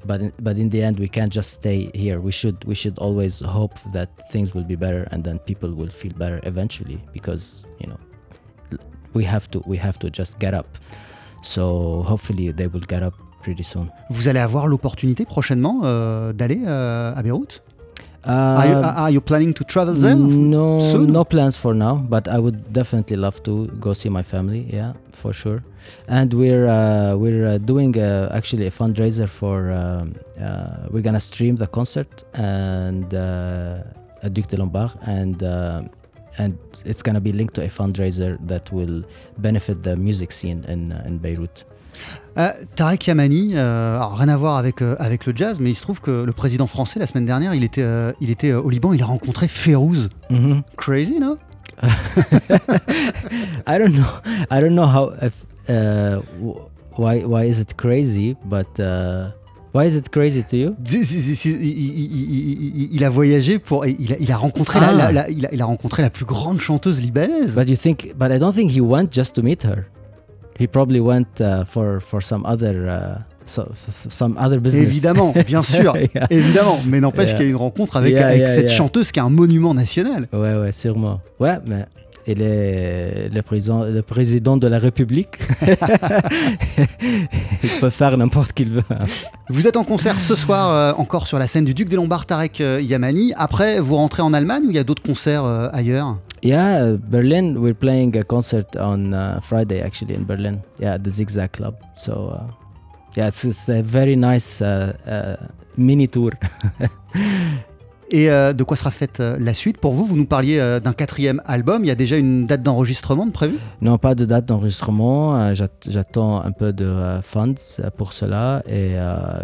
But 0.07 0.21
in, 0.21 0.33
but 0.39 0.59
in 0.59 0.69
the 0.69 0.83
end, 0.83 0.99
we 0.99 1.09
can't 1.09 1.33
just 1.33 1.51
stay 1.53 1.91
here. 1.95 2.21
We 2.21 2.31
should 2.31 2.63
we 2.67 2.75
should 2.75 2.99
always 2.99 3.41
hope 3.41 3.79
that 3.95 4.11
things 4.31 4.53
will 4.55 4.63
be 4.63 4.77
better, 4.77 5.09
and 5.13 5.25
then 5.25 5.39
people 5.39 5.73
will 5.73 5.89
feel 5.89 6.13
better 6.13 6.41
eventually. 6.43 7.03
Because 7.15 7.65
you 7.81 7.87
know, 7.87 7.99
we 9.15 9.25
have 9.25 9.49
to 9.51 9.63
we 9.67 9.77
have 9.79 9.99
to 9.99 10.11
just 10.11 10.39
get 10.39 10.55
up. 10.55 10.67
So 11.43 12.03
hopefully 12.03 12.53
they 12.53 12.67
will 12.67 12.87
get 12.89 13.03
up 13.03 13.15
pretty 13.43 13.63
soon. 13.63 13.91
Vous 14.11 14.29
allez 14.29 14.41
avoir 14.41 14.67
l'opportunité 14.67 15.25
prochainement 15.25 15.83
euh, 15.85 16.33
d'aller 16.33 16.63
euh, 16.67 17.15
à 17.15 17.23
Beyrouth? 17.23 17.63
Uh, 18.27 18.31
are, 18.31 18.67
you, 18.67 18.77
are 18.77 19.11
you 19.11 19.21
planning 19.21 19.53
to 19.53 19.65
travel 19.65 19.95
there? 19.95 20.17
No 20.17 20.81
soon? 20.81 21.13
no 21.13 21.25
plans 21.27 21.59
for 21.59 21.75
now 21.75 21.97
but 21.97 22.27
i 22.27 22.39
would 22.39 22.73
definitely 22.73 23.19
love 23.19 23.43
to 23.43 23.67
go 23.79 23.93
see 23.93 24.09
my 24.09 24.23
family 24.23 24.67
yeah 24.73 24.95
for 25.25 25.33
sure. 25.33 25.63
And 26.09 26.33
we're 26.35 26.67
uh, 26.67 27.17
we're 27.17 27.47
uh, 27.47 27.59
doing 27.59 27.93
uh, 27.99 28.31
actually 28.39 28.67
a 28.67 28.71
fundraiser 28.71 29.29
for 29.29 29.71
um, 29.71 30.15
uh, 30.41 30.89
we're 30.91 31.03
gonna 31.09 31.21
stream 31.21 31.57
the 31.57 31.67
concert 31.67 32.25
and 32.35 33.13
uh, 33.15 34.23
at 34.23 34.35
Duc 34.35 34.47
de 34.49 34.57
Lombard 34.57 34.93
and 35.07 35.43
and 36.39 36.53
it's 36.85 37.03
gonna 37.03 37.21
be 37.21 37.33
linked 37.33 37.55
to 37.55 37.63
a 37.63 37.69
fundraiser 37.69 38.37
that 38.47 38.73
will 38.73 39.03
benefit 39.39 39.83
the 39.83 39.97
music 39.97 40.33
scene 40.33 40.65
in 40.69 40.93
uh, 40.93 41.07
in 41.07 41.19
Beirut 41.19 41.65
Euh, 42.37 42.51
Tarek 42.75 43.07
Yamani, 43.07 43.53
euh, 43.55 43.95
alors 43.97 44.17
rien 44.19 44.29
à 44.29 44.37
voir 44.37 44.57
avec, 44.57 44.83
euh, 44.83 44.97
avec 44.99 45.27
le 45.27 45.33
jazz, 45.37 45.61
mais 45.61 45.71
il 45.71 45.75
se 45.77 45.83
trouve 45.83 46.01
que 46.01 46.25
le 46.25 46.33
président 46.33 46.67
français, 46.67 46.99
la 46.99 47.07
semaine 47.07 47.25
dernière, 47.27 47.55
il 47.55 47.63
était, 47.63 47.83
euh, 47.83 48.13
il 48.21 48.31
était 48.31 48.51
euh, 48.51 48.61
au 48.61 48.69
Liban, 48.69 48.93
il 48.93 49.01
a 49.03 49.07
rencontré 49.07 49.47
Férouz. 49.47 50.09
Mhm. 50.29 50.63
Crazy, 50.77 51.21
non 51.21 51.39
I 53.67 53.79
don't 53.79 53.93
know. 53.95 54.05
I 54.51 54.61
don't 54.61 54.75
know 54.75 54.87
how. 54.87 55.13
If, 55.21 55.35
uh, 55.69 56.21
why? 56.97 57.25
Why 57.25 57.45
is 57.49 57.61
it 57.61 57.77
crazy? 57.77 58.37
But 58.45 58.79
uh, 58.79 59.31
why 59.75 59.85
is 59.87 59.97
it 59.97 60.09
crazy 60.11 60.43
to 60.45 60.57
you? 60.57 60.75
Il, 62.93 63.05
a 63.05 63.11
voyagé 63.11 63.59
pour. 63.59 63.85
Il 63.87 64.13
a, 64.13 64.17
il 64.19 64.31
a 64.33 64.37
rencontré 64.37 64.81
la, 64.81 64.89
Ah. 64.89 64.93
la- 64.93 65.13
la- 65.13 65.31
il, 65.31 65.47
a, 65.47 65.53
il 65.53 65.61
a 65.61 65.65
rencontré 65.67 66.03
la 66.03 66.11
plus 66.11 66.25
grande 66.25 66.61
chanteuse 66.61 67.01
libanaise. 67.03 67.55
But 67.55 67.69
you 67.69 67.77
think? 67.77 68.15
But 68.17 68.31
I 68.33 68.39
don't 68.39 68.55
think 68.55 68.71
he 68.71 68.81
went 68.81 69.13
just 69.13 69.35
to 69.35 69.43
meet 69.43 69.65
her. 69.65 69.85
He 70.59 70.67
probably 70.69 71.01
went 71.01 71.41
uh, 71.41 71.65
for 71.67 72.01
for 72.01 72.23
some 72.23 72.45
other 72.47 72.87
uh, 72.89 73.19
so, 73.45 73.67
some 74.09 74.37
other 74.39 74.61
business. 74.61 74.85
Évidemment, 74.85 75.35
bien 75.47 75.63
sûr, 75.65 75.97
Yeah. 76.15 76.27
évidemment. 76.31 76.79
Mais 76.87 77.01
n'empêche 77.01 77.31
Yeah. 77.31 77.37
qu'il 77.39 77.45
y 77.47 77.49
a 77.49 77.51
une 77.51 77.57
rencontre 77.57 77.97
avec, 77.97 78.13
Yeah, 78.13 78.29
avec 78.29 78.47
cette 78.49 78.71
chanteuse 78.71 79.11
qui 79.11 79.19
est 79.19 79.23
un 79.23 79.31
monument 79.31 79.75
national. 79.75 80.29
Ouais, 80.33 80.55
ouais, 80.55 80.71
sûrement. 80.73 81.21
Ouais, 81.41 81.57
mais 81.67 81.87
il 82.27 82.43
est 82.43 83.29
le 83.33 83.43
président, 83.43 83.85
le 83.85 84.03
président 84.03 84.57
de 84.57 84.67
la 84.67 84.79
République. 84.79 85.39
il 87.63 87.71
peut 87.81 87.91
faire 87.91 88.17
n'importe 88.17 88.53
qu'il 88.53 88.71
veut. 88.71 88.83
Vous 89.49 89.67
êtes 89.67 89.77
en 89.77 89.85
concert 89.85 90.21
ce 90.21 90.35
soir 90.35 90.71
euh, 90.71 90.93
encore 90.97 91.27
sur 91.27 91.39
la 91.39 91.47
scène 91.47 91.65
du 91.65 91.75
Duc 91.75 91.89
des 91.89 91.97
Lombards, 91.97 92.27
Tarek 92.27 92.61
euh, 92.61 92.81
Yamani. 92.81 93.33
Après, 93.37 93.81
vous 93.81 93.97
rentrez 93.97 94.23
en 94.23 94.33
Allemagne 94.33 94.65
ou 94.67 94.71
il 94.71 94.77
y 94.77 94.79
a 94.79 94.85
d'autres 94.85 95.03
concerts 95.03 95.45
euh, 95.45 95.69
ailleurs? 95.73 96.19
Yeah, 96.43 96.97
Berlin. 96.97 97.57
We're 97.57 97.75
playing 97.75 98.17
a 98.19 98.23
concert 98.23 98.67
on 98.79 99.13
uh, 99.13 99.41
Friday, 99.41 99.81
actually, 99.81 100.15
in 100.15 100.25
Berlin. 100.25 100.59
Yeah, 100.79 100.99
the 100.99 101.11
Zigzag 101.11 101.53
Club. 101.53 101.75
So, 101.95 102.33
uh, 102.33 102.51
yeah, 103.17 103.29
it's, 103.29 103.45
it's 103.45 103.69
a 103.69 103.83
very 103.83 104.15
nice 104.15 104.61
uh, 104.61 104.93
uh, 105.07 105.37
mini 105.77 106.07
tour. 106.07 106.33
Et 108.11 108.31
euh, 108.31 108.53
de 108.53 108.63
quoi 108.65 108.77
sera 108.77 108.91
faite 108.91 109.21
euh, 109.21 109.37
la 109.41 109.55
suite? 109.55 109.79
Pour 109.79 109.93
vous, 109.93 110.05
vous 110.07 110.17
nous 110.17 110.27
parliez 110.27 110.59
euh, 110.59 110.79
d'un 110.79 110.93
quatrième 110.93 111.41
album. 111.47 111.85
Il 111.85 111.89
y 111.89 111.91
a 111.91 111.95
déjà 111.95 112.17
une 112.17 112.47
date 112.47 112.63
d'enregistrement 112.63 113.27
de 113.27 113.33
prévue 113.33 113.59
non, 113.81 113.99
pas 113.99 114.15
de 114.15 114.25
date 114.25 114.47
d'enregistrement. 114.47 115.53
j'at- 115.55 115.69
J'attends 115.89 116.43
un 116.43 116.53
peu 116.53 116.73
de 116.73 116.95
funds 117.23 117.55
pour 117.97 118.13
cela. 118.13 118.63
Et, 118.69 118.93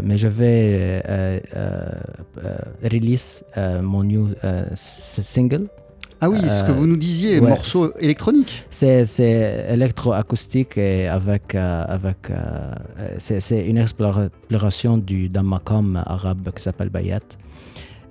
mais 0.02 0.16
je 0.18 0.28
vais 0.28 1.02
release 2.82 3.44
mon 3.82 4.04
new 4.04 4.28
single. 4.74 5.66
Ah 6.22 6.28
oui, 6.28 6.38
ce 6.50 6.62
que 6.64 6.72
vous 6.72 6.86
nous 6.86 6.98
disiez, 6.98 7.40
ouais, 7.40 7.48
morceau 7.48 7.92
électronique. 7.98 8.64
C'est, 8.68 9.06
électroacoustique 9.70 10.76
et 10.76 11.08
avec, 11.08 11.54
avec 11.54 12.18
c'est, 13.18 13.40
une 13.66 13.78
explora- 13.78 14.26
exploration 14.26 14.98
du, 14.98 15.28
d'un 15.30 15.44
arabe 15.96 16.50
qui 16.54 16.62
s'appelle 16.62 16.90
Bayat. 16.90 17.20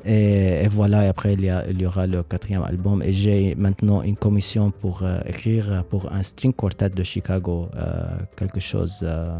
Et, 0.05 0.63
et 0.63 0.67
voilà, 0.67 1.05
et 1.05 1.07
après 1.09 1.33
il 1.33 1.41
y, 1.41 1.49
a- 1.49 1.65
il 1.69 1.81
y 1.81 1.85
aura 1.85 2.07
le 2.07 2.23
quatrième 2.23 2.63
album. 2.63 3.01
Et 3.03 3.11
j'ai 3.13 3.55
maintenant 3.55 4.01
une 4.01 4.15
commission 4.15 4.71
pour 4.71 5.03
euh, 5.03 5.19
écrire 5.25 5.83
pour 5.89 6.11
un 6.11 6.23
string 6.23 6.53
quartet 6.53 6.89
de 6.89 7.03
Chicago, 7.03 7.69
euh, 7.75 8.03
quelque 8.37 8.59
chose 8.59 8.99
euh, 9.03 9.37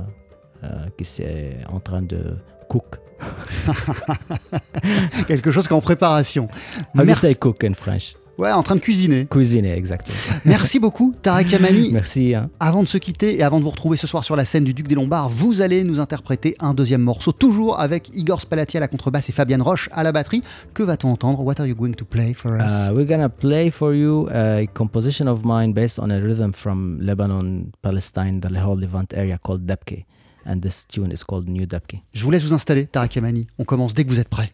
qui 0.98 1.06
c'est 1.06 1.58
en 1.72 1.80
train 1.80 2.02
de 2.02 2.36
cook. 2.68 2.98
Quelque 5.28 5.52
chose 5.52 5.68
qui 5.68 5.74
est 5.74 5.78
en 5.78 5.82
préparation. 5.82 6.46
How 6.46 6.48
do 6.96 7.02
you 7.02 7.06
Merci. 7.08 7.28
say 7.28 7.36
cook 7.36 7.64
in 7.64 7.74
French? 7.74 8.16
Ouais, 8.40 8.52
en 8.52 8.64
train 8.64 8.76
de 8.76 8.80
cuisiner. 8.80 9.26
Cuisiner, 9.26 9.74
exactement. 9.74 10.18
Merci 10.46 10.80
beaucoup, 10.80 11.14
Tarek 11.22 11.52
Yamani. 11.52 11.92
Merci. 11.92 12.34
hein. 12.34 12.50
Avant 12.60 12.82
de 12.84 12.88
se 12.88 12.98
quitter 12.98 13.38
et 13.38 13.44
avant 13.44 13.60
de 13.60 13.64
vous 13.64 13.70
retrouver 13.70 13.98
ce 13.98 14.08
soir 14.08 14.24
sur 14.24 14.36
la 14.36 14.46
scène 14.46 14.64
du 14.64 14.74
Duc 14.74 14.88
des 14.88 14.96
Lombards, 14.96 15.30
vous 15.30 15.62
allez 15.62 15.84
nous 15.84 16.00
interpréter 16.00 16.56
un 16.60 16.74
deuxième 16.74 17.02
morceau, 17.02 17.32
toujours 17.32 17.80
avec 17.80 18.10
Igor 18.16 18.42
Spalati 18.42 18.78
à 18.78 18.80
la 18.80 18.88
contrebasse 18.88 19.30
et 19.30 19.34
Fabienne 19.34 19.62
Roche 19.62 19.90
à 19.92 20.04
la 20.04 20.12
batterie. 20.12 20.42
Que 20.74 20.84
va-t-on 20.84 21.12
entendre? 21.12 21.42
What 21.44 21.60
are 21.60 21.68
you 21.68 21.76
going 21.76 21.94
to 21.94 22.06
play 22.06 22.34
for 22.34 22.54
us? 22.54 22.90
Uh, 22.90 22.94
we're 22.94 23.06
gonna 23.06 23.30
play 23.30 23.70
for 23.70 23.94
you 23.94 24.28
a 24.34 24.66
composition 24.74 25.28
of 25.28 25.44
mine 25.44 25.74
based 25.74 26.00
on 26.00 26.10
a 26.10 26.20
rhythm 26.20 26.52
from 26.54 26.98
Lebanon, 27.02 27.66
Palestine, 27.82 28.40
the 28.40 28.48
whole 28.58 28.80
Levant 28.80 29.14
area 29.14 29.38
called 29.38 29.66
Debke. 29.66 30.06
And 30.46 30.62
this 30.62 30.86
tune 30.88 31.12
is 31.12 31.24
called 31.28 31.48
New 31.50 31.66
Debke. 31.66 31.98
Je 32.14 32.24
vous 32.24 32.32
laisse 32.32 32.44
vous 32.44 32.54
installer, 32.54 32.86
Tarek 32.88 33.16
Yamani. 33.16 33.48
On 33.60 33.66
commence 33.66 33.94
dès 33.94 34.06
que 34.06 34.10
vous 34.10 34.20
êtes 34.20 34.30
prêts. 34.30 34.54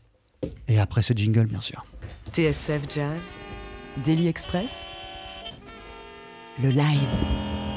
Et 0.68 0.80
après 0.80 1.02
ce 1.04 1.14
jingle, 1.14 1.46
bien 1.46 1.62
sûr. 1.62 1.86
TSF 2.34 2.82
Jazz, 2.94 3.36
Daily 4.04 4.28
Express, 4.28 4.89
le 6.62 6.70
live. 6.70 7.75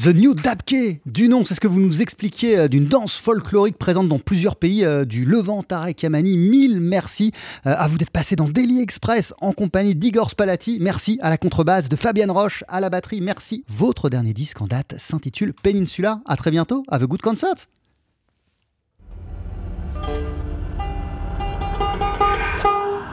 The 0.00 0.14
New 0.14 0.34
Dabke, 0.34 1.00
du 1.06 1.28
nom, 1.28 1.44
c'est 1.44 1.54
ce 1.54 1.60
que 1.60 1.66
vous 1.66 1.80
nous 1.80 2.02
expliquiez 2.02 2.56
euh, 2.56 2.68
d'une 2.68 2.86
danse 2.86 3.16
folklorique 3.16 3.78
présente 3.78 4.08
dans 4.08 4.20
plusieurs 4.20 4.54
pays 4.54 4.84
euh, 4.84 5.04
du 5.04 5.24
Levant, 5.24 5.64
Tarek 5.64 6.00
Yamani. 6.04 6.36
Mille 6.36 6.80
merci 6.80 7.32
euh, 7.66 7.74
à 7.76 7.88
vous 7.88 7.98
d'être 7.98 8.12
passé 8.12 8.36
dans 8.36 8.48
Daily 8.48 8.80
Express 8.80 9.34
en 9.40 9.52
compagnie 9.52 9.96
d'Igor 9.96 10.30
Spalati. 10.30 10.78
Merci 10.80 11.18
à 11.20 11.30
la 11.30 11.36
contrebasse 11.36 11.88
de 11.88 11.96
Fabienne 11.96 12.30
Roche 12.30 12.62
à 12.68 12.78
la 12.80 12.90
batterie. 12.90 13.20
Merci. 13.20 13.64
Votre 13.68 14.08
dernier 14.08 14.34
disque 14.34 14.60
en 14.60 14.68
date 14.68 14.94
s'intitule 14.98 15.52
Peninsula. 15.52 16.20
À 16.26 16.36
très 16.36 16.52
bientôt. 16.52 16.84
Have 16.88 17.02
a 17.02 17.06
good 17.06 17.20
concert. 17.20 17.56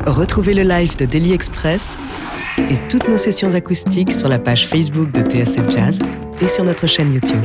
Retrouvez 0.06 0.54
le 0.54 0.62
live 0.62 0.96
de 0.98 1.06
Daily 1.06 1.34
Express 1.34 1.98
et 2.60 2.78
toutes 2.90 3.10
nos 3.10 3.18
sessions 3.18 3.56
acoustiques 3.56 4.12
sur 4.12 4.30
la 4.30 4.38
page 4.38 4.68
Facebook 4.68 5.12
de 5.12 5.22
TSF 5.22 5.68
Jazz 5.72 6.00
et 6.40 6.48
sur 6.48 6.64
notre 6.64 6.86
chaîne 6.86 7.12
YouTube. 7.12 7.44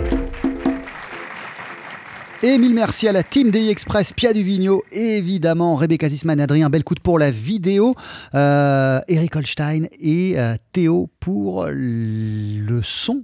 Et 2.43 2.59
mille 2.59 2.75
merci 2.75 3.09
à 3.09 3.13
la 3.13 3.23
team 3.23 3.51
Daily 3.51 3.71
Express, 3.71 4.13
Pia 4.13 4.35
Duvigno, 4.35 4.83
et 4.93 5.17
évidemment 5.17 5.75
Rebecca 5.75 6.09
Zisman, 6.09 6.41
Adrien 6.41 6.69
Belcout 6.69 7.01
pour 7.01 7.19
la 7.19 7.31
vidéo, 7.31 7.95
euh, 8.35 9.01
Eric 9.09 9.37
Holstein 9.37 9.87
et 9.99 10.39
euh, 10.39 10.55
Théo 10.73 11.09
pour 11.19 11.67
le 11.67 12.83
son. 12.83 13.19